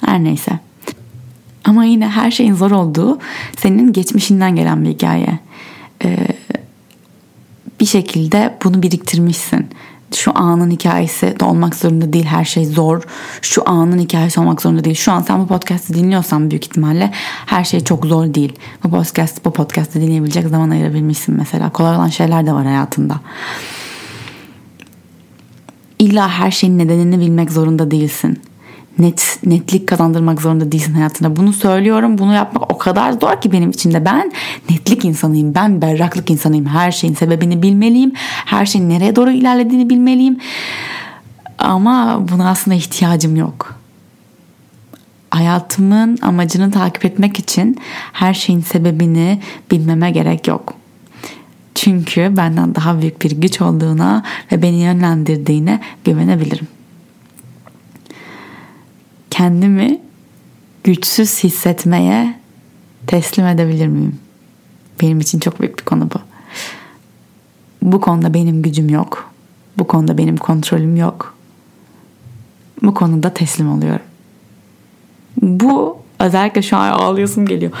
Her 0.00 0.24
neyse. 0.24 0.52
Ama 1.64 1.84
yine 1.84 2.08
her 2.08 2.30
şeyin 2.30 2.54
zor 2.54 2.70
olduğu 2.70 3.18
senin 3.58 3.92
geçmişinden 3.92 4.56
gelen 4.56 4.84
bir 4.84 4.88
hikaye. 4.88 5.38
Ee, 6.04 6.16
bir 7.80 7.86
şekilde 7.86 8.58
bunu 8.64 8.82
biriktirmişsin. 8.82 9.66
Şu 10.14 10.32
anın 10.34 10.70
hikayesi 10.70 11.40
de 11.40 11.44
olmak 11.44 11.74
zorunda 11.74 12.12
değil. 12.12 12.24
Her 12.24 12.44
şey 12.44 12.64
zor. 12.64 13.02
Şu 13.42 13.62
anın 13.68 13.98
hikayesi 13.98 14.40
olmak 14.40 14.62
zorunda 14.62 14.84
değil. 14.84 14.96
Şu 14.96 15.12
an 15.12 15.22
sen 15.22 15.40
bu 15.40 15.46
podcast'i 15.46 15.94
dinliyorsan 15.94 16.50
büyük 16.50 16.64
ihtimalle 16.64 17.12
her 17.46 17.64
şey 17.64 17.80
çok 17.80 18.06
zor 18.06 18.34
değil. 18.34 18.52
Bu 18.84 18.90
podcast 18.90 19.44
bu 19.44 19.52
podcast'i 19.52 20.00
dinleyebilecek 20.00 20.48
zaman 20.48 20.70
ayırabilmişsin 20.70 21.34
mesela. 21.36 21.70
Kolay 21.70 21.96
olan 21.96 22.08
şeyler 22.08 22.46
de 22.46 22.52
var 22.52 22.64
hayatında. 22.64 23.20
İlla 25.98 26.28
her 26.28 26.50
şeyin 26.50 26.78
nedenini 26.78 27.20
bilmek 27.20 27.50
zorunda 27.50 27.90
değilsin 27.90 28.42
net 28.98 29.38
netlik 29.46 29.86
kazandırmak 29.86 30.42
zorunda 30.42 30.72
değilsin 30.72 30.92
hayatına. 30.92 31.36
Bunu 31.36 31.52
söylüyorum. 31.52 32.18
Bunu 32.18 32.34
yapmak 32.34 32.72
o 32.72 32.78
kadar 32.78 33.12
zor 33.12 33.40
ki 33.40 33.52
benim 33.52 33.70
için 33.70 33.92
de. 33.92 34.04
Ben 34.04 34.32
netlik 34.70 35.04
insanıyım. 35.04 35.54
Ben 35.54 35.82
berraklık 35.82 36.30
insanıyım. 36.30 36.66
Her 36.66 36.92
şeyin 36.92 37.14
sebebini 37.14 37.62
bilmeliyim. 37.62 38.12
Her 38.44 38.66
şeyin 38.66 38.88
nereye 38.88 39.16
doğru 39.16 39.30
ilerlediğini 39.30 39.90
bilmeliyim. 39.90 40.38
Ama 41.58 42.28
buna 42.32 42.50
aslında 42.50 42.74
ihtiyacım 42.74 43.36
yok. 43.36 43.74
Hayatımın 45.30 46.18
amacını 46.22 46.70
takip 46.70 47.04
etmek 47.04 47.38
için 47.38 47.78
her 48.12 48.34
şeyin 48.34 48.60
sebebini 48.60 49.40
bilmeme 49.70 50.10
gerek 50.10 50.48
yok. 50.48 50.74
Çünkü 51.74 52.36
benden 52.36 52.74
daha 52.74 53.00
büyük 53.00 53.22
bir 53.22 53.30
güç 53.30 53.60
olduğuna 53.60 54.22
ve 54.52 54.62
beni 54.62 54.76
yönlendirdiğine 54.76 55.80
güvenebilirim 56.04 56.68
kendimi 59.38 60.00
güçsüz 60.84 61.44
hissetmeye 61.44 62.34
teslim 63.06 63.46
edebilir 63.46 63.86
miyim? 63.86 64.20
Benim 65.02 65.20
için 65.20 65.38
çok 65.38 65.60
büyük 65.60 65.78
bir 65.78 65.84
konu 65.84 66.10
bu. 66.14 66.18
Bu 67.82 68.00
konuda 68.00 68.34
benim 68.34 68.62
gücüm 68.62 68.88
yok. 68.88 69.32
Bu 69.78 69.86
konuda 69.86 70.18
benim 70.18 70.36
kontrolüm 70.36 70.96
yok. 70.96 71.34
Bu 72.82 72.94
konuda 72.94 73.34
teslim 73.34 73.72
oluyorum. 73.72 74.04
Bu 75.42 75.98
özellikle 76.18 76.62
şu 76.62 76.76
an 76.76 76.90
ağlıyorsun 76.90 77.46
geliyor. 77.46 77.72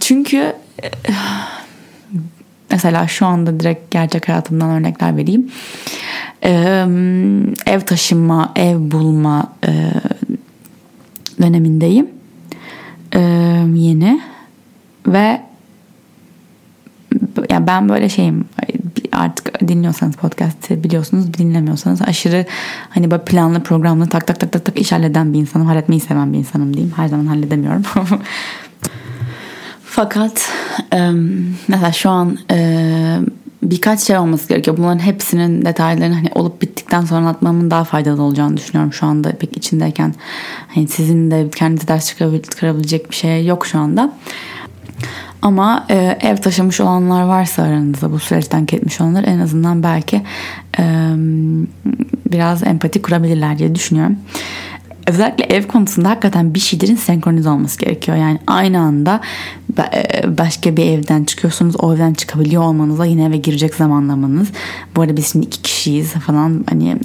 Çünkü 0.00 0.56
mesela 2.70 3.08
şu 3.08 3.26
anda 3.26 3.60
direkt 3.60 3.90
gerçek 3.90 4.28
hayatımdan 4.28 4.70
örnekler 4.70 5.16
vereyim 5.16 5.50
ev 7.66 7.80
taşınma, 7.80 8.52
ev 8.56 8.76
bulma 8.78 9.52
dönemindeyim. 11.40 12.08
Yeni. 13.74 14.20
Ve 15.06 15.40
yani 17.50 17.66
ben 17.66 17.88
böyle 17.88 18.08
şeyim 18.08 18.44
artık 19.12 19.68
dinliyorsanız 19.68 20.16
podcast'i 20.16 20.84
biliyorsunuz 20.84 21.34
dinlemiyorsanız 21.34 22.02
aşırı 22.02 22.46
hani 22.88 23.10
böyle 23.10 23.24
planlı 23.24 23.62
programlı 23.62 24.06
tak 24.06 24.26
tak 24.26 24.40
tak 24.40 24.52
tak 24.52 24.64
tak 24.64 24.78
iş 24.78 24.92
halleden 24.92 25.32
bir 25.32 25.38
insanım 25.38 25.66
halletmeyi 25.66 26.00
seven 26.00 26.32
bir 26.32 26.38
insanım 26.38 26.74
diyeyim. 26.74 26.92
Her 26.96 27.08
zaman 27.08 27.26
halledemiyorum. 27.26 27.82
Fakat 29.84 30.52
mesela 31.68 31.92
şu 31.92 32.10
an 32.10 32.38
birkaç 33.70 34.00
şey 34.00 34.18
olması 34.18 34.48
gerekiyor. 34.48 34.76
Bunların 34.76 34.98
hepsinin 34.98 35.64
detaylarını 35.64 36.14
hani 36.14 36.30
olup 36.34 36.62
bittikten 36.62 37.04
sonra 37.04 37.20
anlatmamın 37.20 37.70
daha 37.70 37.84
faydalı 37.84 38.22
olacağını 38.22 38.56
düşünüyorum 38.56 38.92
şu 38.92 39.06
anda 39.06 39.32
pek 39.32 39.56
içindeyken. 39.56 40.14
Hani 40.74 40.88
sizin 40.88 41.30
de 41.30 41.50
kendinize 41.56 41.88
ders 41.88 42.06
çıkarabilecek 42.06 43.10
bir 43.10 43.16
şey 43.16 43.46
yok 43.46 43.66
şu 43.66 43.78
anda. 43.78 44.12
Ama 45.42 45.86
e, 45.90 46.18
ev 46.20 46.36
taşımış 46.36 46.80
olanlar 46.80 47.22
varsa 47.22 47.62
aranızda 47.62 48.12
bu 48.12 48.18
süreçten 48.18 48.66
geçmiş 48.66 49.00
olanlar 49.00 49.24
en 49.24 49.38
azından 49.38 49.82
belki 49.82 50.22
e, 50.78 50.82
biraz 52.32 52.62
empati 52.62 53.02
kurabilirler 53.02 53.58
diye 53.58 53.74
düşünüyorum. 53.74 54.16
Özellikle 55.06 55.44
ev 55.44 55.62
konusunda 55.62 56.10
hakikaten 56.10 56.54
bir 56.54 56.60
şeylerin 56.60 56.96
senkronize 56.96 57.48
olması 57.48 57.78
gerekiyor. 57.78 58.16
Yani 58.16 58.38
aynı 58.46 58.80
anda 58.80 59.20
başka 60.38 60.76
bir 60.76 60.86
evden 60.86 61.24
çıkıyorsunuz 61.24 61.76
o 61.78 61.94
evden 61.94 62.14
çıkabiliyor 62.14 62.62
olmanıza 62.62 63.04
yine 63.04 63.24
eve 63.24 63.36
girecek 63.36 63.74
zamanlamanız. 63.74 64.48
Bu 64.96 65.02
arada 65.02 65.16
biz 65.16 65.32
şimdi 65.32 65.46
iki 65.46 65.62
kişiyiz 65.62 66.12
falan 66.12 66.64
hani 66.68 66.96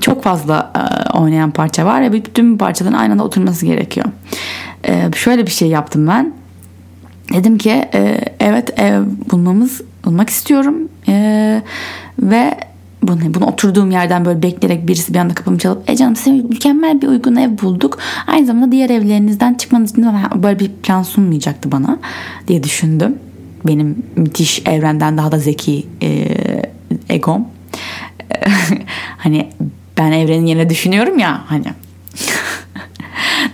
çok 0.00 0.22
fazla 0.22 0.72
e, 0.76 1.18
oynayan 1.18 1.50
parça 1.50 1.86
var 1.86 2.02
ve 2.02 2.12
bütün 2.12 2.58
parçaların 2.58 2.98
aynı 2.98 3.12
anda 3.12 3.24
oturması 3.24 3.66
gerekiyor. 3.66 4.06
E, 4.88 5.10
şöyle 5.14 5.46
bir 5.46 5.50
şey 5.50 5.68
yaptım 5.68 6.06
ben. 6.06 6.32
Dedim 7.34 7.58
ki 7.58 7.88
evet 8.40 8.80
ev 8.80 9.02
bulmamız 9.30 9.80
bulmak 10.04 10.30
istiyorum 10.30 10.74
ve 12.18 12.69
bunu, 13.02 13.34
bunu 13.34 13.46
oturduğum 13.46 13.90
yerden 13.90 14.24
böyle 14.24 14.42
bekleyerek 14.42 14.88
birisi 14.88 15.14
bir 15.14 15.18
anda 15.18 15.34
kapımı 15.34 15.58
çalıp 15.58 15.90
e 15.90 15.96
canım 15.96 16.16
size 16.16 16.30
mükemmel 16.30 17.02
bir 17.02 17.06
uygun 17.06 17.36
ev 17.36 17.58
bulduk. 17.58 17.98
Aynı 18.26 18.46
zamanda 18.46 18.72
diğer 18.72 18.90
evlerinizden 18.90 19.54
çıkmanız 19.54 19.90
için 19.90 20.06
böyle 20.34 20.58
bir 20.58 20.68
plan 20.68 21.02
sunmayacaktı 21.02 21.72
bana 21.72 21.98
diye 22.48 22.62
düşündüm. 22.62 23.18
Benim 23.66 24.02
müthiş 24.16 24.62
evrenden 24.66 25.18
daha 25.18 25.32
da 25.32 25.38
zeki 25.38 25.86
e, 26.02 26.26
egom. 27.08 27.48
hani 29.18 29.48
ben 29.98 30.12
evrenin 30.12 30.46
yerine 30.46 30.70
düşünüyorum 30.70 31.18
ya 31.18 31.40
hani 31.46 31.64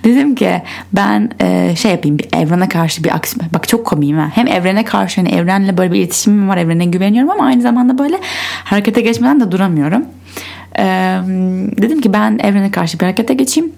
Dedim 0.07 0.35
ki 0.35 0.63
ben 0.93 1.31
e, 1.41 1.77
şey 1.77 1.91
yapayım 1.91 2.19
bir 2.19 2.29
evrene 2.33 2.69
karşı 2.69 3.05
bir 3.05 3.15
aksiyon. 3.15 3.49
Bak 3.55 3.69
çok 3.69 3.87
komiyim 3.87 4.19
ha. 4.19 4.31
Hem 4.35 4.47
evrene 4.47 4.85
karşı 4.85 5.21
hani 5.21 5.35
evrenle 5.35 5.79
böyle 5.79 5.93
bir 5.93 5.99
iletişimim 5.99 6.49
var. 6.49 6.57
Evrene 6.57 6.85
güveniyorum 6.85 7.31
ama 7.31 7.45
aynı 7.45 7.63
zamanda 7.63 7.99
böyle 7.99 8.21
harekete 8.65 9.01
geçmeden 9.01 9.41
de 9.41 9.53
duramıyorum. 9.53 10.05
E, 10.79 10.85
dedim 11.83 12.01
ki 12.01 12.13
ben 12.13 12.39
evrene 12.39 12.71
karşı 12.71 13.01
bir 13.01 13.05
harekete 13.05 13.35
geçeyim. 13.35 13.73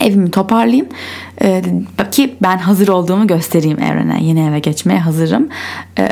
Evimi 0.00 0.30
toparlayayım. 0.30 0.86
E, 1.42 1.62
ki 2.10 2.36
ben 2.42 2.58
hazır 2.58 2.88
olduğumu 2.88 3.26
göstereyim 3.26 3.82
evrene. 3.82 4.24
Yeni 4.24 4.48
eve 4.48 4.58
geçmeye 4.58 5.00
hazırım. 5.00 5.48
E, 5.98 6.08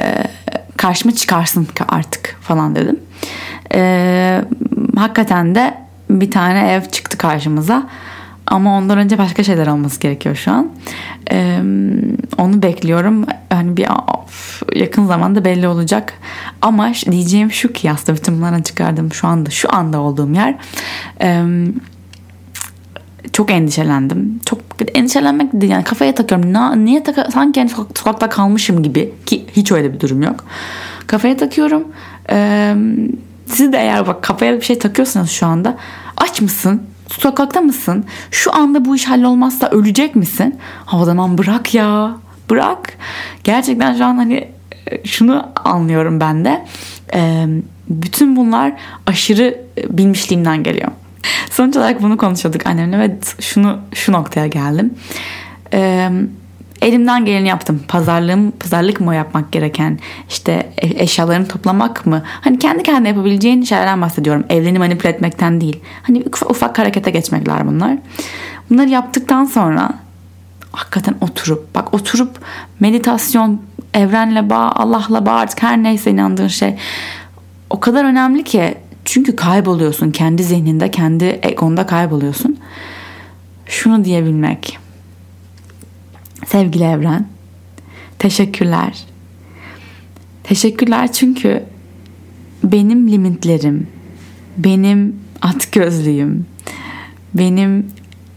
karşıma 0.77 1.14
çıkarsın 1.14 1.68
artık 1.88 2.37
falan 2.40 2.74
dedim. 2.74 3.01
E, 3.74 4.42
hakikaten 4.96 5.55
de 5.55 5.74
bir 6.11 6.31
tane 6.31 6.72
ev 6.72 6.85
çıktı 6.85 7.18
karşımıza. 7.18 7.88
Ama 8.50 8.78
ondan 8.78 8.98
önce 8.98 9.18
başka 9.18 9.44
şeyler 9.44 9.66
olması 9.66 10.00
gerekiyor 10.00 10.37
şu 10.37 10.50
an. 10.50 10.70
Ee, 11.32 11.58
onu 12.38 12.62
bekliyorum. 12.62 13.24
Hani 13.50 13.76
bir 13.76 13.87
yakın 14.74 15.06
zamanda 15.06 15.44
belli 15.44 15.68
olacak. 15.68 16.14
Ama 16.62 16.92
diyeceğim 17.11 17.52
şu 17.52 17.72
ki 17.72 17.90
aslında 17.90 18.18
bütün 18.18 18.37
bunlara 18.37 18.62
çıkardım 18.62 19.12
şu 19.12 19.28
anda 19.28 19.50
şu 19.50 19.74
anda 19.74 20.00
olduğum 20.00 20.32
yer. 20.32 20.54
Ee, 21.22 21.44
çok 23.32 23.50
endişelendim. 23.50 24.40
Çok 24.44 24.58
endişelenmek 24.94 25.52
değil 25.52 25.72
yani 25.72 25.84
kafaya 25.84 26.14
takıyorum. 26.14 26.52
Na, 26.52 26.74
niye 26.74 27.02
taka, 27.02 27.30
sanki 27.30 27.61
yani 27.61 27.70
sokakta 27.70 28.28
kalmışım 28.28 28.82
gibi 28.82 29.14
ki 29.26 29.46
hiç 29.56 29.72
öyle 29.72 29.94
bir 29.94 30.00
durum 30.00 30.22
yok. 30.22 30.44
Kafaya 31.06 31.37
takıyorum. 31.37 31.84
Ee, 32.30 32.74
siz 33.46 33.72
de 33.72 33.78
eğer 33.78 34.06
bak 34.06 34.22
kafaya 34.22 34.56
bir 34.56 34.62
şey 34.62 34.78
takıyorsanız 34.78 35.30
şu 35.30 35.46
anda 35.46 35.76
aç 36.16 36.40
mısın? 36.40 36.82
Sokakta 37.08 37.60
mısın? 37.60 38.04
Şu 38.30 38.54
anda 38.54 38.84
bu 38.84 38.96
iş 38.96 39.04
hallolmazsa 39.04 39.68
ölecek 39.68 40.16
misin? 40.16 40.58
Ha 40.84 41.00
o 41.00 41.04
zaman 41.04 41.38
bırak 41.38 41.74
ya. 41.74 42.16
Bırak. 42.50 42.92
Gerçekten 43.44 43.94
şu 43.94 44.04
an 44.04 44.16
hani 44.16 44.48
e, 44.90 45.04
şunu 45.04 45.46
anlıyorum 45.64 46.20
ben 46.20 46.44
de. 46.44 46.64
E, 47.14 47.46
bütün 47.88 48.36
bunlar 48.36 48.72
aşırı 49.06 49.60
e, 49.78 49.98
bilmişliğimden 49.98 50.62
geliyor. 50.62 50.90
Sonuç 51.50 51.76
olarak 51.76 52.02
bunu 52.02 52.16
konuşuyorduk 52.16 52.66
annemle 52.66 52.98
ve 52.98 53.16
şunu 53.40 53.78
şu 53.94 54.12
noktaya 54.12 54.46
geldim. 54.46 54.94
Eee 55.72 56.10
elimden 56.82 57.24
geleni 57.24 57.48
yaptım. 57.48 57.82
Pazarlığım, 57.88 58.50
pazarlık 58.50 59.00
mı 59.00 59.14
yapmak 59.14 59.52
gereken 59.52 59.98
işte 60.28 60.72
e, 60.78 61.02
eşyalarını 61.02 61.48
toplamak 61.48 62.06
mı? 62.06 62.22
Hani 62.24 62.58
kendi 62.58 62.82
kendine 62.82 63.08
yapabileceğin 63.08 63.62
şeylerden 63.62 64.02
bahsediyorum. 64.02 64.44
Evleni 64.48 64.78
manipüle 64.78 65.08
etmekten 65.08 65.60
değil. 65.60 65.80
Hani 66.02 66.22
ufak, 66.26 66.50
ufak 66.50 66.78
harekete 66.78 67.10
geçmekler 67.10 67.66
bunlar. 67.66 67.98
Bunları 68.70 68.88
yaptıktan 68.88 69.44
sonra 69.44 69.90
hakikaten 70.72 71.14
oturup 71.20 71.74
bak 71.74 71.94
oturup 71.94 72.38
meditasyon, 72.80 73.62
evrenle 73.94 74.50
bağ, 74.50 74.72
Allah'la 74.74 75.26
bağ 75.26 75.32
artık 75.32 75.62
her 75.62 75.82
neyse 75.82 76.10
inandığın 76.10 76.48
şey 76.48 76.74
o 77.70 77.80
kadar 77.80 78.04
önemli 78.04 78.44
ki 78.44 78.74
çünkü 79.04 79.36
kayboluyorsun 79.36 80.10
kendi 80.10 80.42
zihninde, 80.44 80.90
kendi 80.90 81.38
egonda 81.42 81.86
kayboluyorsun. 81.86 82.58
Şunu 83.66 84.04
diyebilmek 84.04 84.78
Sevgili 86.50 86.84
evren, 86.84 87.26
teşekkürler. 88.18 89.04
Teşekkürler 90.44 91.12
çünkü 91.12 91.64
benim 92.64 93.08
limitlerim, 93.08 93.87
benim 94.56 95.16
at 95.42 95.72
gözlüğüm, 95.72 96.46
benim 97.34 97.87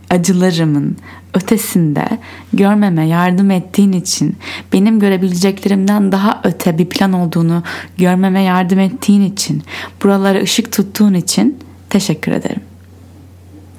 acılarımın 0.10 0.98
ötesinde 1.34 2.08
görmeme 2.54 3.08
yardım 3.08 3.52
ettiğin 3.52 3.92
için, 3.92 4.36
benim 4.74 5.00
görebileceklerimden 5.00 6.12
daha 6.12 6.42
öte 6.44 6.78
bir 6.78 6.86
plan 6.86 7.14
olduğunu 7.14 7.64
görmeme 7.98 8.42
yardım 8.42 8.80
ettiğin 8.80 9.22
için, 9.22 9.64
buralara 10.04 10.42
ışık 10.42 10.72
tuttuğun 10.72 11.14
için 11.14 11.60
teşekkür 11.90 12.32
ederim 12.32 12.71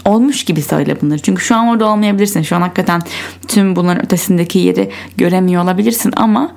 olmuş 0.04 0.44
gibi 0.44 0.62
söyle 0.62 1.00
bunları. 1.00 1.18
Çünkü 1.18 1.44
şu 1.44 1.56
an 1.56 1.68
orada 1.68 1.86
olmayabilirsin. 1.88 2.42
Şu 2.42 2.56
an 2.56 2.60
hakikaten 2.60 3.02
tüm 3.48 3.76
bunların 3.76 4.04
ötesindeki 4.04 4.58
yeri 4.58 4.90
göremiyor 5.16 5.64
olabilirsin 5.64 6.12
ama 6.16 6.52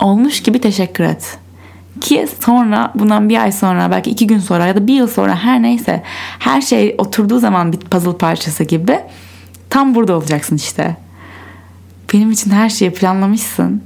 olmuş 0.00 0.42
gibi 0.42 0.60
teşekkür 0.60 1.04
et. 1.04 1.38
Ki 2.00 2.28
sonra 2.40 2.92
bundan 2.94 3.28
bir 3.28 3.42
ay 3.42 3.52
sonra 3.52 3.90
belki 3.90 4.10
iki 4.10 4.26
gün 4.26 4.38
sonra 4.38 4.66
ya 4.66 4.76
da 4.76 4.86
bir 4.86 4.94
yıl 4.94 5.08
sonra 5.08 5.36
her 5.36 5.62
neyse 5.62 6.02
her 6.38 6.60
şey 6.60 6.94
oturduğu 6.98 7.38
zaman 7.38 7.72
bir 7.72 7.78
puzzle 7.78 8.16
parçası 8.16 8.64
gibi 8.64 9.00
tam 9.70 9.94
burada 9.94 10.16
olacaksın 10.16 10.56
işte. 10.56 10.96
Benim 12.12 12.30
için 12.30 12.50
her 12.50 12.68
şeyi 12.68 12.90
planlamışsın. 12.90 13.82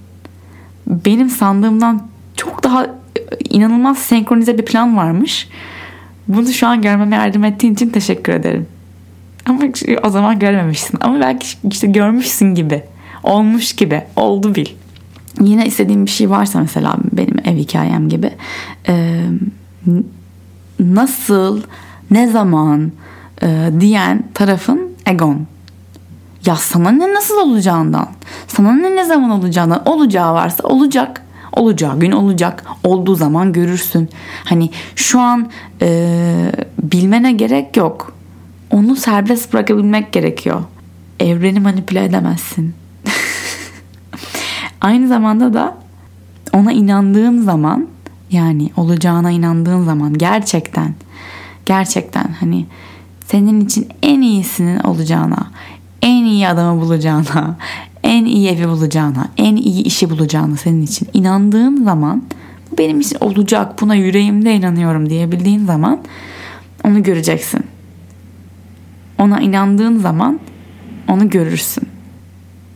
Benim 0.87 1.31
sandığımdan 1.31 2.07
çok 2.37 2.65
daha 2.65 2.87
inanılmaz 3.51 3.99
senkronize 3.99 4.59
bir 4.59 4.65
plan 4.65 4.97
varmış. 4.97 5.49
Bunu 6.29 6.49
şu 6.49 6.67
an 6.67 6.83
görmeme 6.83 7.17
yardım 7.17 7.45
ettiğin 7.45 7.75
için 7.75 7.89
teşekkür 7.89 8.33
ederim. 8.33 8.67
Ama 9.47 9.59
o 10.03 10.11
zaman 10.11 10.39
görmemişsin. 10.39 10.99
Ama 11.01 11.21
belki 11.21 11.47
işte 11.71 11.87
görmüşsün 11.87 12.55
gibi. 12.55 12.83
Olmuş 13.23 13.73
gibi. 13.73 14.03
Oldu 14.17 14.55
bil. 14.55 14.67
Yine 15.41 15.67
istediğim 15.67 16.07
bir 16.07 16.11
şey 16.11 16.31
varsa 16.31 16.61
mesela 16.61 16.97
benim 17.13 17.37
ev 17.45 17.57
hikayem 17.57 18.09
gibi. 18.09 18.31
Nasıl, 20.81 21.63
ne 22.11 22.29
zaman 22.29 22.93
diyen 23.81 24.25
tarafın 24.35 24.81
egon. 25.07 25.47
Ya 26.47 26.57
sana 26.57 26.91
ne 26.91 27.15
nasıl 27.15 27.39
olacağından, 27.39 28.09
sana 28.49 28.73
ne 28.73 28.97
ne 28.97 29.05
zaman 29.05 29.31
olacağından, 29.31 29.89
olacağı 29.89 30.35
varsa 30.35 30.69
olacak. 30.69 31.23
Olacağı 31.53 32.01
gün 32.01 32.13
olacak. 32.13 32.65
Olduğu 32.85 33.15
zaman 33.15 33.53
görürsün. 33.53 34.09
Hani 34.45 34.71
şu 34.97 35.21
an 35.21 35.51
e, 35.83 36.53
bilmene 36.83 37.33
gerek 37.33 37.77
yok 37.77 38.14
onu 38.75 38.97
serbest 38.97 39.53
bırakabilmek 39.53 40.13
gerekiyor. 40.13 40.63
Evreni 41.21 41.61
manipüle 41.61 42.05
edemezsin. 42.05 42.75
Aynı 44.81 45.09
zamanda 45.09 45.55
da 45.55 45.77
ona 46.53 46.73
inandığın 46.73 47.43
zaman 47.43 47.89
yani 48.31 48.71
olacağına 48.77 49.31
inandığın 49.31 49.85
zaman 49.85 50.15
gerçekten 50.15 50.95
gerçekten 51.67 52.35
hani 52.41 52.67
senin 53.27 53.61
için 53.61 53.89
en 54.03 54.21
iyisinin 54.21 54.79
olacağına, 54.79 55.51
en 56.03 56.25
iyi 56.25 56.49
adamı 56.49 56.81
bulacağına, 56.81 57.57
en 58.03 58.25
iyi 58.25 58.49
evi 58.49 58.69
bulacağına, 58.69 59.29
en 59.37 59.57
iyi 59.57 59.85
işi 59.85 60.11
bulacağına 60.11 60.57
senin 60.57 60.83
için 60.83 61.09
inandığın 61.13 61.85
zaman 61.85 62.23
bu 62.73 62.79
benim 62.79 63.01
için 63.01 63.19
olacak, 63.21 63.81
buna 63.81 63.95
yüreğimde 63.95 64.55
inanıyorum 64.55 65.11
diyebildiğin 65.11 65.67
zaman 65.67 66.01
onu 66.85 67.03
göreceksin. 67.03 67.74
Ona 69.19 69.41
inandığın 69.41 69.99
zaman 69.99 70.41
onu 71.09 71.31
görürsün. 71.31 71.89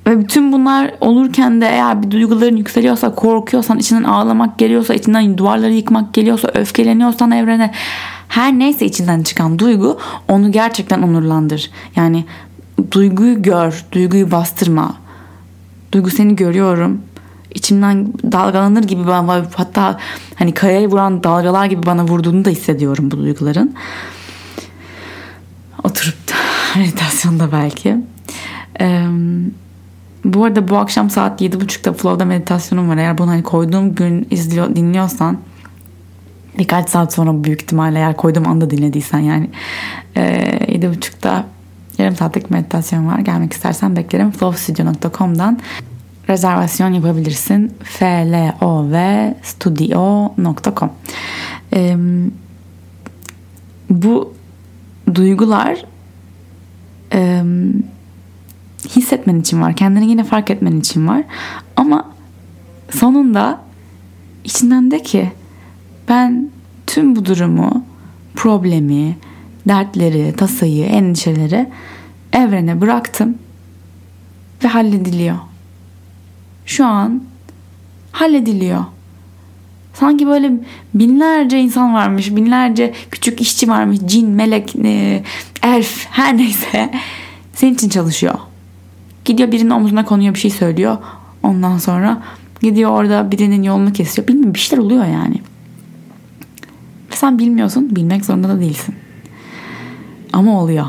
Ve 0.07 0.21
bütün 0.21 0.53
bunlar 0.53 0.95
olurken 1.01 1.61
de 1.61 1.67
eğer 1.67 2.03
bir 2.03 2.11
duyguların 2.11 2.57
yükseliyorsa, 2.57 3.15
korkuyorsan, 3.15 3.79
içinden 3.79 4.05
ağlamak 4.05 4.59
geliyorsa, 4.59 4.95
içinden 4.95 5.39
duvarları 5.39 5.73
yıkmak 5.73 6.15
geliyorsa, 6.15 6.49
öfkeleniyorsan 6.55 7.31
evrene 7.31 7.73
her 8.29 8.53
neyse 8.53 8.87
içinden 8.87 9.23
çıkan 9.23 9.59
duygu 9.59 9.99
onu 10.29 10.53
gerçekten 10.53 11.03
onurlandır. 11.03 11.71
Yani 11.97 12.25
duyguyu 12.93 13.43
gör, 13.43 13.85
duyguyu 13.93 14.31
bastırma. 14.31 14.95
Duygu 15.93 16.11
seni 16.11 16.37
görüyorum. 16.37 17.03
İçimden 17.55 18.13
dalgalanır 18.33 18.83
gibi 18.83 19.07
bana 19.07 19.45
hatta 19.55 19.99
hani 20.35 20.55
kayaya 20.55 20.91
vuran 20.91 21.25
dalgalar 21.25 21.67
gibi 21.67 21.87
bana 21.87 22.05
vurduğunu 22.05 22.45
da 22.45 22.51
hissediyorum 22.51 23.11
bu 23.11 23.17
duyguların. 23.17 23.75
Oturup 25.85 26.18
meditasyonda 26.79 27.53
belki. 27.53 27.97
Ee, 28.81 29.07
bu 30.25 30.45
arada 30.45 30.69
bu 30.69 30.77
akşam 30.77 31.11
saat 31.11 31.43
7.30'da 31.43 31.93
Flow'da 31.93 32.25
meditasyonum 32.25 32.89
var. 32.89 32.97
Eğer 32.97 33.19
bunu 33.19 33.31
hani 33.31 33.43
koyduğum 33.43 33.95
gün 33.95 34.27
izliyor, 34.31 34.77
dinliyorsan 34.77 35.39
birkaç 36.59 36.89
saat 36.89 37.13
sonra 37.13 37.45
büyük 37.45 37.63
ihtimalle 37.63 37.99
eğer 37.99 38.17
koyduğum 38.17 38.49
anda 38.49 38.71
dinlediysen 38.71 39.19
yani 39.19 39.51
e, 40.17 40.23
7.30'da 40.79 41.45
yarım 41.99 42.17
saatlik 42.17 42.51
meditasyon 42.51 43.07
var. 43.07 43.19
Gelmek 43.19 43.53
istersen 43.53 43.97
beklerim. 43.97 44.31
flowstudio.com'dan 44.31 45.59
rezervasyon 46.29 46.93
yapabilirsin. 46.93 47.73
flov 47.85 48.95
studio.com 49.43 50.91
e, 51.73 51.97
Bu 53.91 54.35
duygular 55.15 55.85
hissetmen 58.89 59.41
için 59.41 59.63
var. 59.63 59.77
Kendini 59.77 60.11
yine 60.11 60.25
fark 60.25 60.51
etmen 60.51 60.77
için 60.77 61.09
var. 61.09 61.23
Ama 61.77 62.11
sonunda 62.91 63.61
içinden 64.45 64.91
de 64.91 65.03
ki 65.03 65.33
ben 66.09 66.51
tüm 66.87 67.17
bu 67.17 67.25
durumu, 67.25 67.85
problemi, 68.35 69.17
dertleri, 69.69 70.35
tasayı, 70.37 70.85
endişeleri 70.85 71.67
evrene 72.33 72.81
bıraktım 72.81 73.39
ve 74.65 74.69
hallediliyor. 74.69 75.37
Şu 76.67 76.87
an 76.87 77.23
hallediliyor. 78.13 78.85
Sanki 79.95 80.27
böyle 80.27 80.53
binlerce 80.95 81.61
insan 81.61 81.95
varmış, 81.95 82.37
binlerce 82.37 82.95
küçük 83.11 83.41
işçi 83.41 83.69
varmış, 83.69 83.99
cin, 84.07 84.29
melek, 84.31 84.77
e, 84.85 85.23
elf 85.63 86.07
her 86.11 86.37
neyse 86.37 86.91
senin 87.59 87.75
için 87.75 87.89
çalışıyor. 87.89 88.35
Gidiyor 89.25 89.53
birinin 89.53 89.71
omzuna 89.71 90.05
konuyor 90.05 90.35
bir 90.35 90.39
şey 90.39 90.51
söylüyor. 90.51 90.97
Ondan 91.43 91.79
sonra 91.79 92.23
gidiyor 92.63 92.91
orada 92.91 93.31
birinin 93.31 93.63
yolunu 93.63 93.93
kesiyor. 93.93 94.29
Bilmiyorum 94.29 94.55
bir 94.55 94.59
şeyler 94.59 94.83
oluyor 94.85 95.05
yani. 95.05 95.35
Ve 97.13 97.17
sen 97.17 97.39
bilmiyorsun. 97.39 97.97
Bilmek 97.97 98.25
zorunda 98.25 98.49
da 98.49 98.61
değilsin. 98.61 98.95
Ama 100.33 100.61
oluyor. 100.61 100.87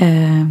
Ee, 0.00 0.42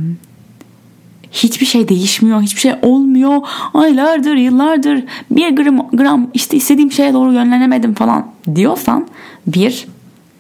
hiçbir 1.32 1.66
şey 1.66 1.90
değişmiyor. 1.90 2.42
Hiçbir 2.42 2.62
şey 2.62 2.74
olmuyor. 2.82 3.42
Aylardır, 3.74 4.36
yıllardır 4.36 5.04
bir 5.32 5.56
gram, 5.56 5.90
gram 5.94 6.28
işte 6.34 6.58
istediğim 6.58 6.92
şeye 6.92 7.14
doğru 7.14 7.34
yönlenemedim 7.34 7.94
falan 7.94 8.28
diyorsan 8.56 9.08
bir 9.48 9.88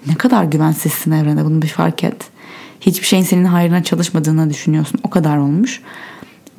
ne 0.07 0.15
kadar 0.15 0.43
güvensizsin 0.43 1.11
evrene 1.11 1.45
bunu 1.45 1.61
bir 1.61 1.67
fark 1.67 2.03
et. 2.03 2.31
Hiçbir 2.81 3.05
şeyin 3.05 3.23
senin 3.23 3.45
hayrına 3.45 3.83
çalışmadığını 3.83 4.49
düşünüyorsun. 4.49 4.99
O 5.03 5.09
kadar 5.09 5.37
olmuş. 5.37 5.81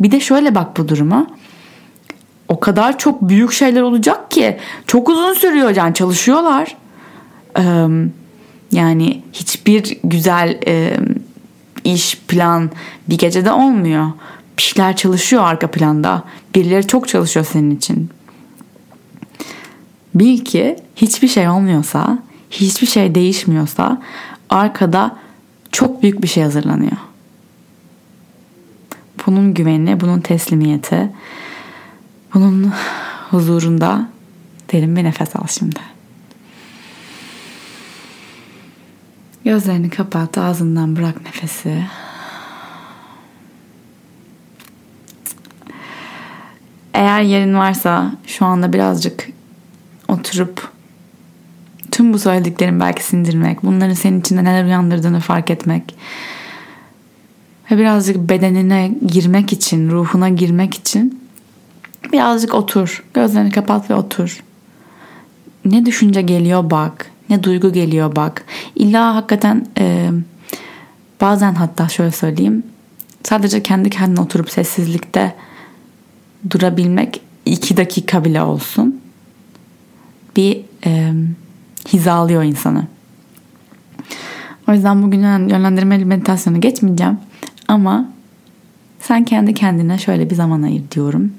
Bir 0.00 0.10
de 0.10 0.20
şöyle 0.20 0.54
bak 0.54 0.76
bu 0.76 0.88
duruma. 0.88 1.26
O 2.48 2.60
kadar 2.60 2.98
çok 2.98 3.28
büyük 3.28 3.52
şeyler 3.52 3.80
olacak 3.80 4.30
ki 4.30 4.56
çok 4.86 5.08
uzun 5.08 5.34
sürüyor 5.34 5.76
yani 5.76 5.94
çalışıyorlar. 5.94 6.76
Ee, 7.58 7.86
yani 8.72 9.22
hiçbir 9.32 9.98
güzel 10.04 10.60
e, 10.66 10.96
iş 11.84 12.18
plan 12.28 12.70
bir 13.08 13.18
gecede 13.18 13.52
olmuyor. 13.52 14.06
Bir 14.56 14.62
şeyler 14.62 14.96
çalışıyor 14.96 15.42
arka 15.42 15.70
planda. 15.70 16.22
Birileri 16.54 16.86
çok 16.86 17.08
çalışıyor 17.08 17.46
senin 17.52 17.76
için. 17.76 18.10
Bil 20.14 20.38
ki 20.38 20.76
hiçbir 20.96 21.28
şey 21.28 21.48
olmuyorsa, 21.48 22.18
hiçbir 22.50 22.86
şey 22.86 23.14
değişmiyorsa 23.14 24.02
arkada 24.50 25.16
çok 25.72 26.02
büyük 26.02 26.22
bir 26.22 26.28
şey 26.28 26.42
hazırlanıyor. 26.42 26.96
Bunun 29.26 29.54
güveni, 29.54 30.00
bunun 30.00 30.20
teslimiyeti, 30.20 31.10
bunun 32.34 32.72
huzurunda 33.30 34.08
derin 34.72 34.96
bir 34.96 35.04
nefes 35.04 35.36
al 35.36 35.46
şimdi. 35.46 35.80
Gözlerini 39.44 39.90
kapat, 39.90 40.38
ağzından 40.38 40.96
bırak 40.96 41.24
nefesi. 41.24 41.84
Eğer 46.94 47.22
yerin 47.22 47.54
varsa 47.54 48.12
şu 48.26 48.44
anda 48.44 48.72
birazcık 48.72 49.28
oturup 50.08 50.71
tüm 52.02 52.12
bu 52.12 52.18
söylediklerim 52.18 52.80
belki 52.80 53.04
sindirmek, 53.04 53.62
bunların 53.62 53.94
senin 53.94 54.20
içinde 54.20 54.44
neler 54.44 54.64
uyandırdığını 54.64 55.20
fark 55.20 55.50
etmek 55.50 55.94
ve 57.70 57.78
birazcık 57.78 58.16
bedenine 58.16 58.94
girmek 59.06 59.52
için, 59.52 59.90
ruhuna 59.90 60.28
girmek 60.28 60.74
için 60.74 61.20
birazcık 62.12 62.54
otur. 62.54 63.04
Gözlerini 63.14 63.50
kapat 63.50 63.90
ve 63.90 63.94
otur. 63.94 64.44
Ne 65.64 65.86
düşünce 65.86 66.22
geliyor 66.22 66.70
bak. 66.70 67.10
Ne 67.30 67.42
duygu 67.42 67.72
geliyor 67.72 68.16
bak. 68.16 68.44
İlla 68.76 69.14
hakikaten 69.14 69.66
e, 69.78 70.10
bazen 71.20 71.54
hatta 71.54 71.88
şöyle 71.88 72.10
söyleyeyim. 72.10 72.62
Sadece 73.22 73.62
kendi 73.62 73.90
kendine 73.90 74.20
oturup 74.20 74.50
sessizlikte 74.50 75.34
durabilmek 76.50 77.20
iki 77.46 77.76
dakika 77.76 78.24
bile 78.24 78.42
olsun. 78.42 79.00
Bir 80.36 80.60
e, 80.86 81.12
hizalıyor 81.88 82.42
insanı. 82.42 82.86
O 84.68 84.72
yüzden 84.72 85.02
bugün 85.02 85.22
yönlendirmeli 85.48 86.04
meditasyonu 86.04 86.60
geçmeyeceğim. 86.60 87.18
Ama 87.68 88.08
sen 89.00 89.24
kendi 89.24 89.54
kendine 89.54 89.98
şöyle 89.98 90.30
bir 90.30 90.34
zaman 90.34 90.62
ayır 90.62 90.82
diyorum. 90.90 91.32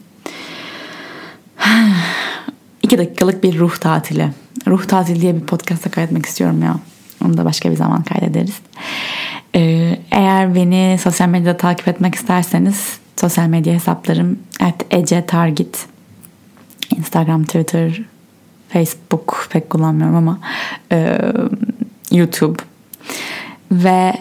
İki 2.83 2.97
dakikalık 2.97 3.43
bir 3.43 3.59
ruh 3.59 3.77
tatili. 3.77 4.29
Ruh 4.67 4.83
tatili 4.85 5.21
diye 5.21 5.35
bir 5.35 5.41
podcast'a 5.41 5.91
kaydetmek 5.91 6.25
istiyorum 6.25 6.63
ya. 6.63 6.79
Onu 7.25 7.37
da 7.37 7.45
başka 7.45 7.71
bir 7.71 7.75
zaman 7.75 8.03
kaydederiz. 8.03 8.59
Ee, 9.55 9.99
eğer 10.11 10.55
beni 10.55 10.97
sosyal 11.01 11.27
medyada 11.27 11.57
takip 11.57 11.87
etmek 11.87 12.15
isterseniz 12.15 12.97
sosyal 13.15 13.47
medya 13.47 13.73
hesaplarım 13.73 14.39
at 14.59 14.85
Ece. 14.91 15.25
Instagram, 16.97 17.43
Twitter, 17.43 18.01
Facebook 18.73 19.47
pek 19.49 19.69
kullanmıyorum 19.69 20.15
ama 20.15 20.39
e, 20.91 21.19
YouTube. 22.11 22.57
Ve 23.71 24.13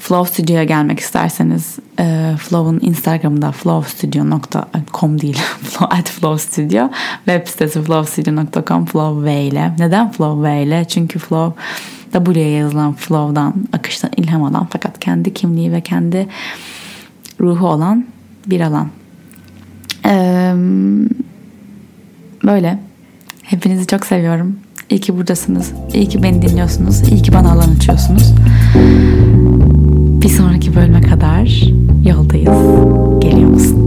Flow 0.00 0.32
Studio'ya 0.32 0.64
gelmek 0.64 1.00
isterseniz 1.00 1.78
e, 2.00 2.34
Flow'un 2.38 2.80
Instagram'da 2.82 3.52
flowstudio.com 3.52 5.20
değil 5.20 5.38
at 5.80 6.10
Flow 6.10 6.38
Studio. 6.38 6.90
Web 7.16 7.46
sitesi 7.46 7.82
flowstudio.com 7.82 8.86
Flow 8.86 9.24
V 9.24 9.42
ile. 9.42 9.72
Neden 9.78 10.12
Flow 10.12 10.48
V 10.48 10.62
ile? 10.62 10.84
Çünkü 10.88 11.18
Flow 11.18 11.62
W'ye 12.12 12.48
yazılan 12.48 12.92
Flow'dan 12.92 13.54
akıştan 13.72 14.10
ilham 14.16 14.42
alan 14.42 14.66
fakat 14.70 15.00
kendi 15.00 15.34
kimliği 15.34 15.72
ve 15.72 15.80
kendi 15.80 16.28
ruhu 17.40 17.66
olan 17.68 18.06
bir 18.46 18.60
alan. 18.60 18.90
Ee, 20.06 20.54
böyle 22.44 22.78
Hepinizi 23.46 23.86
çok 23.86 24.06
seviyorum. 24.06 24.56
İyi 24.90 25.00
ki 25.00 25.16
buradasınız. 25.16 25.72
İyi 25.94 26.08
ki 26.08 26.22
beni 26.22 26.42
dinliyorsunuz. 26.42 27.08
İyi 27.08 27.22
ki 27.22 27.32
bana 27.32 27.52
alan 27.52 27.68
açıyorsunuz. 27.76 28.34
Bir 30.22 30.28
sonraki 30.28 30.76
bölüme 30.76 31.00
kadar 31.00 31.62
yoldayız. 32.08 32.80
Geliyor 33.20 33.48
musun? 33.50 33.85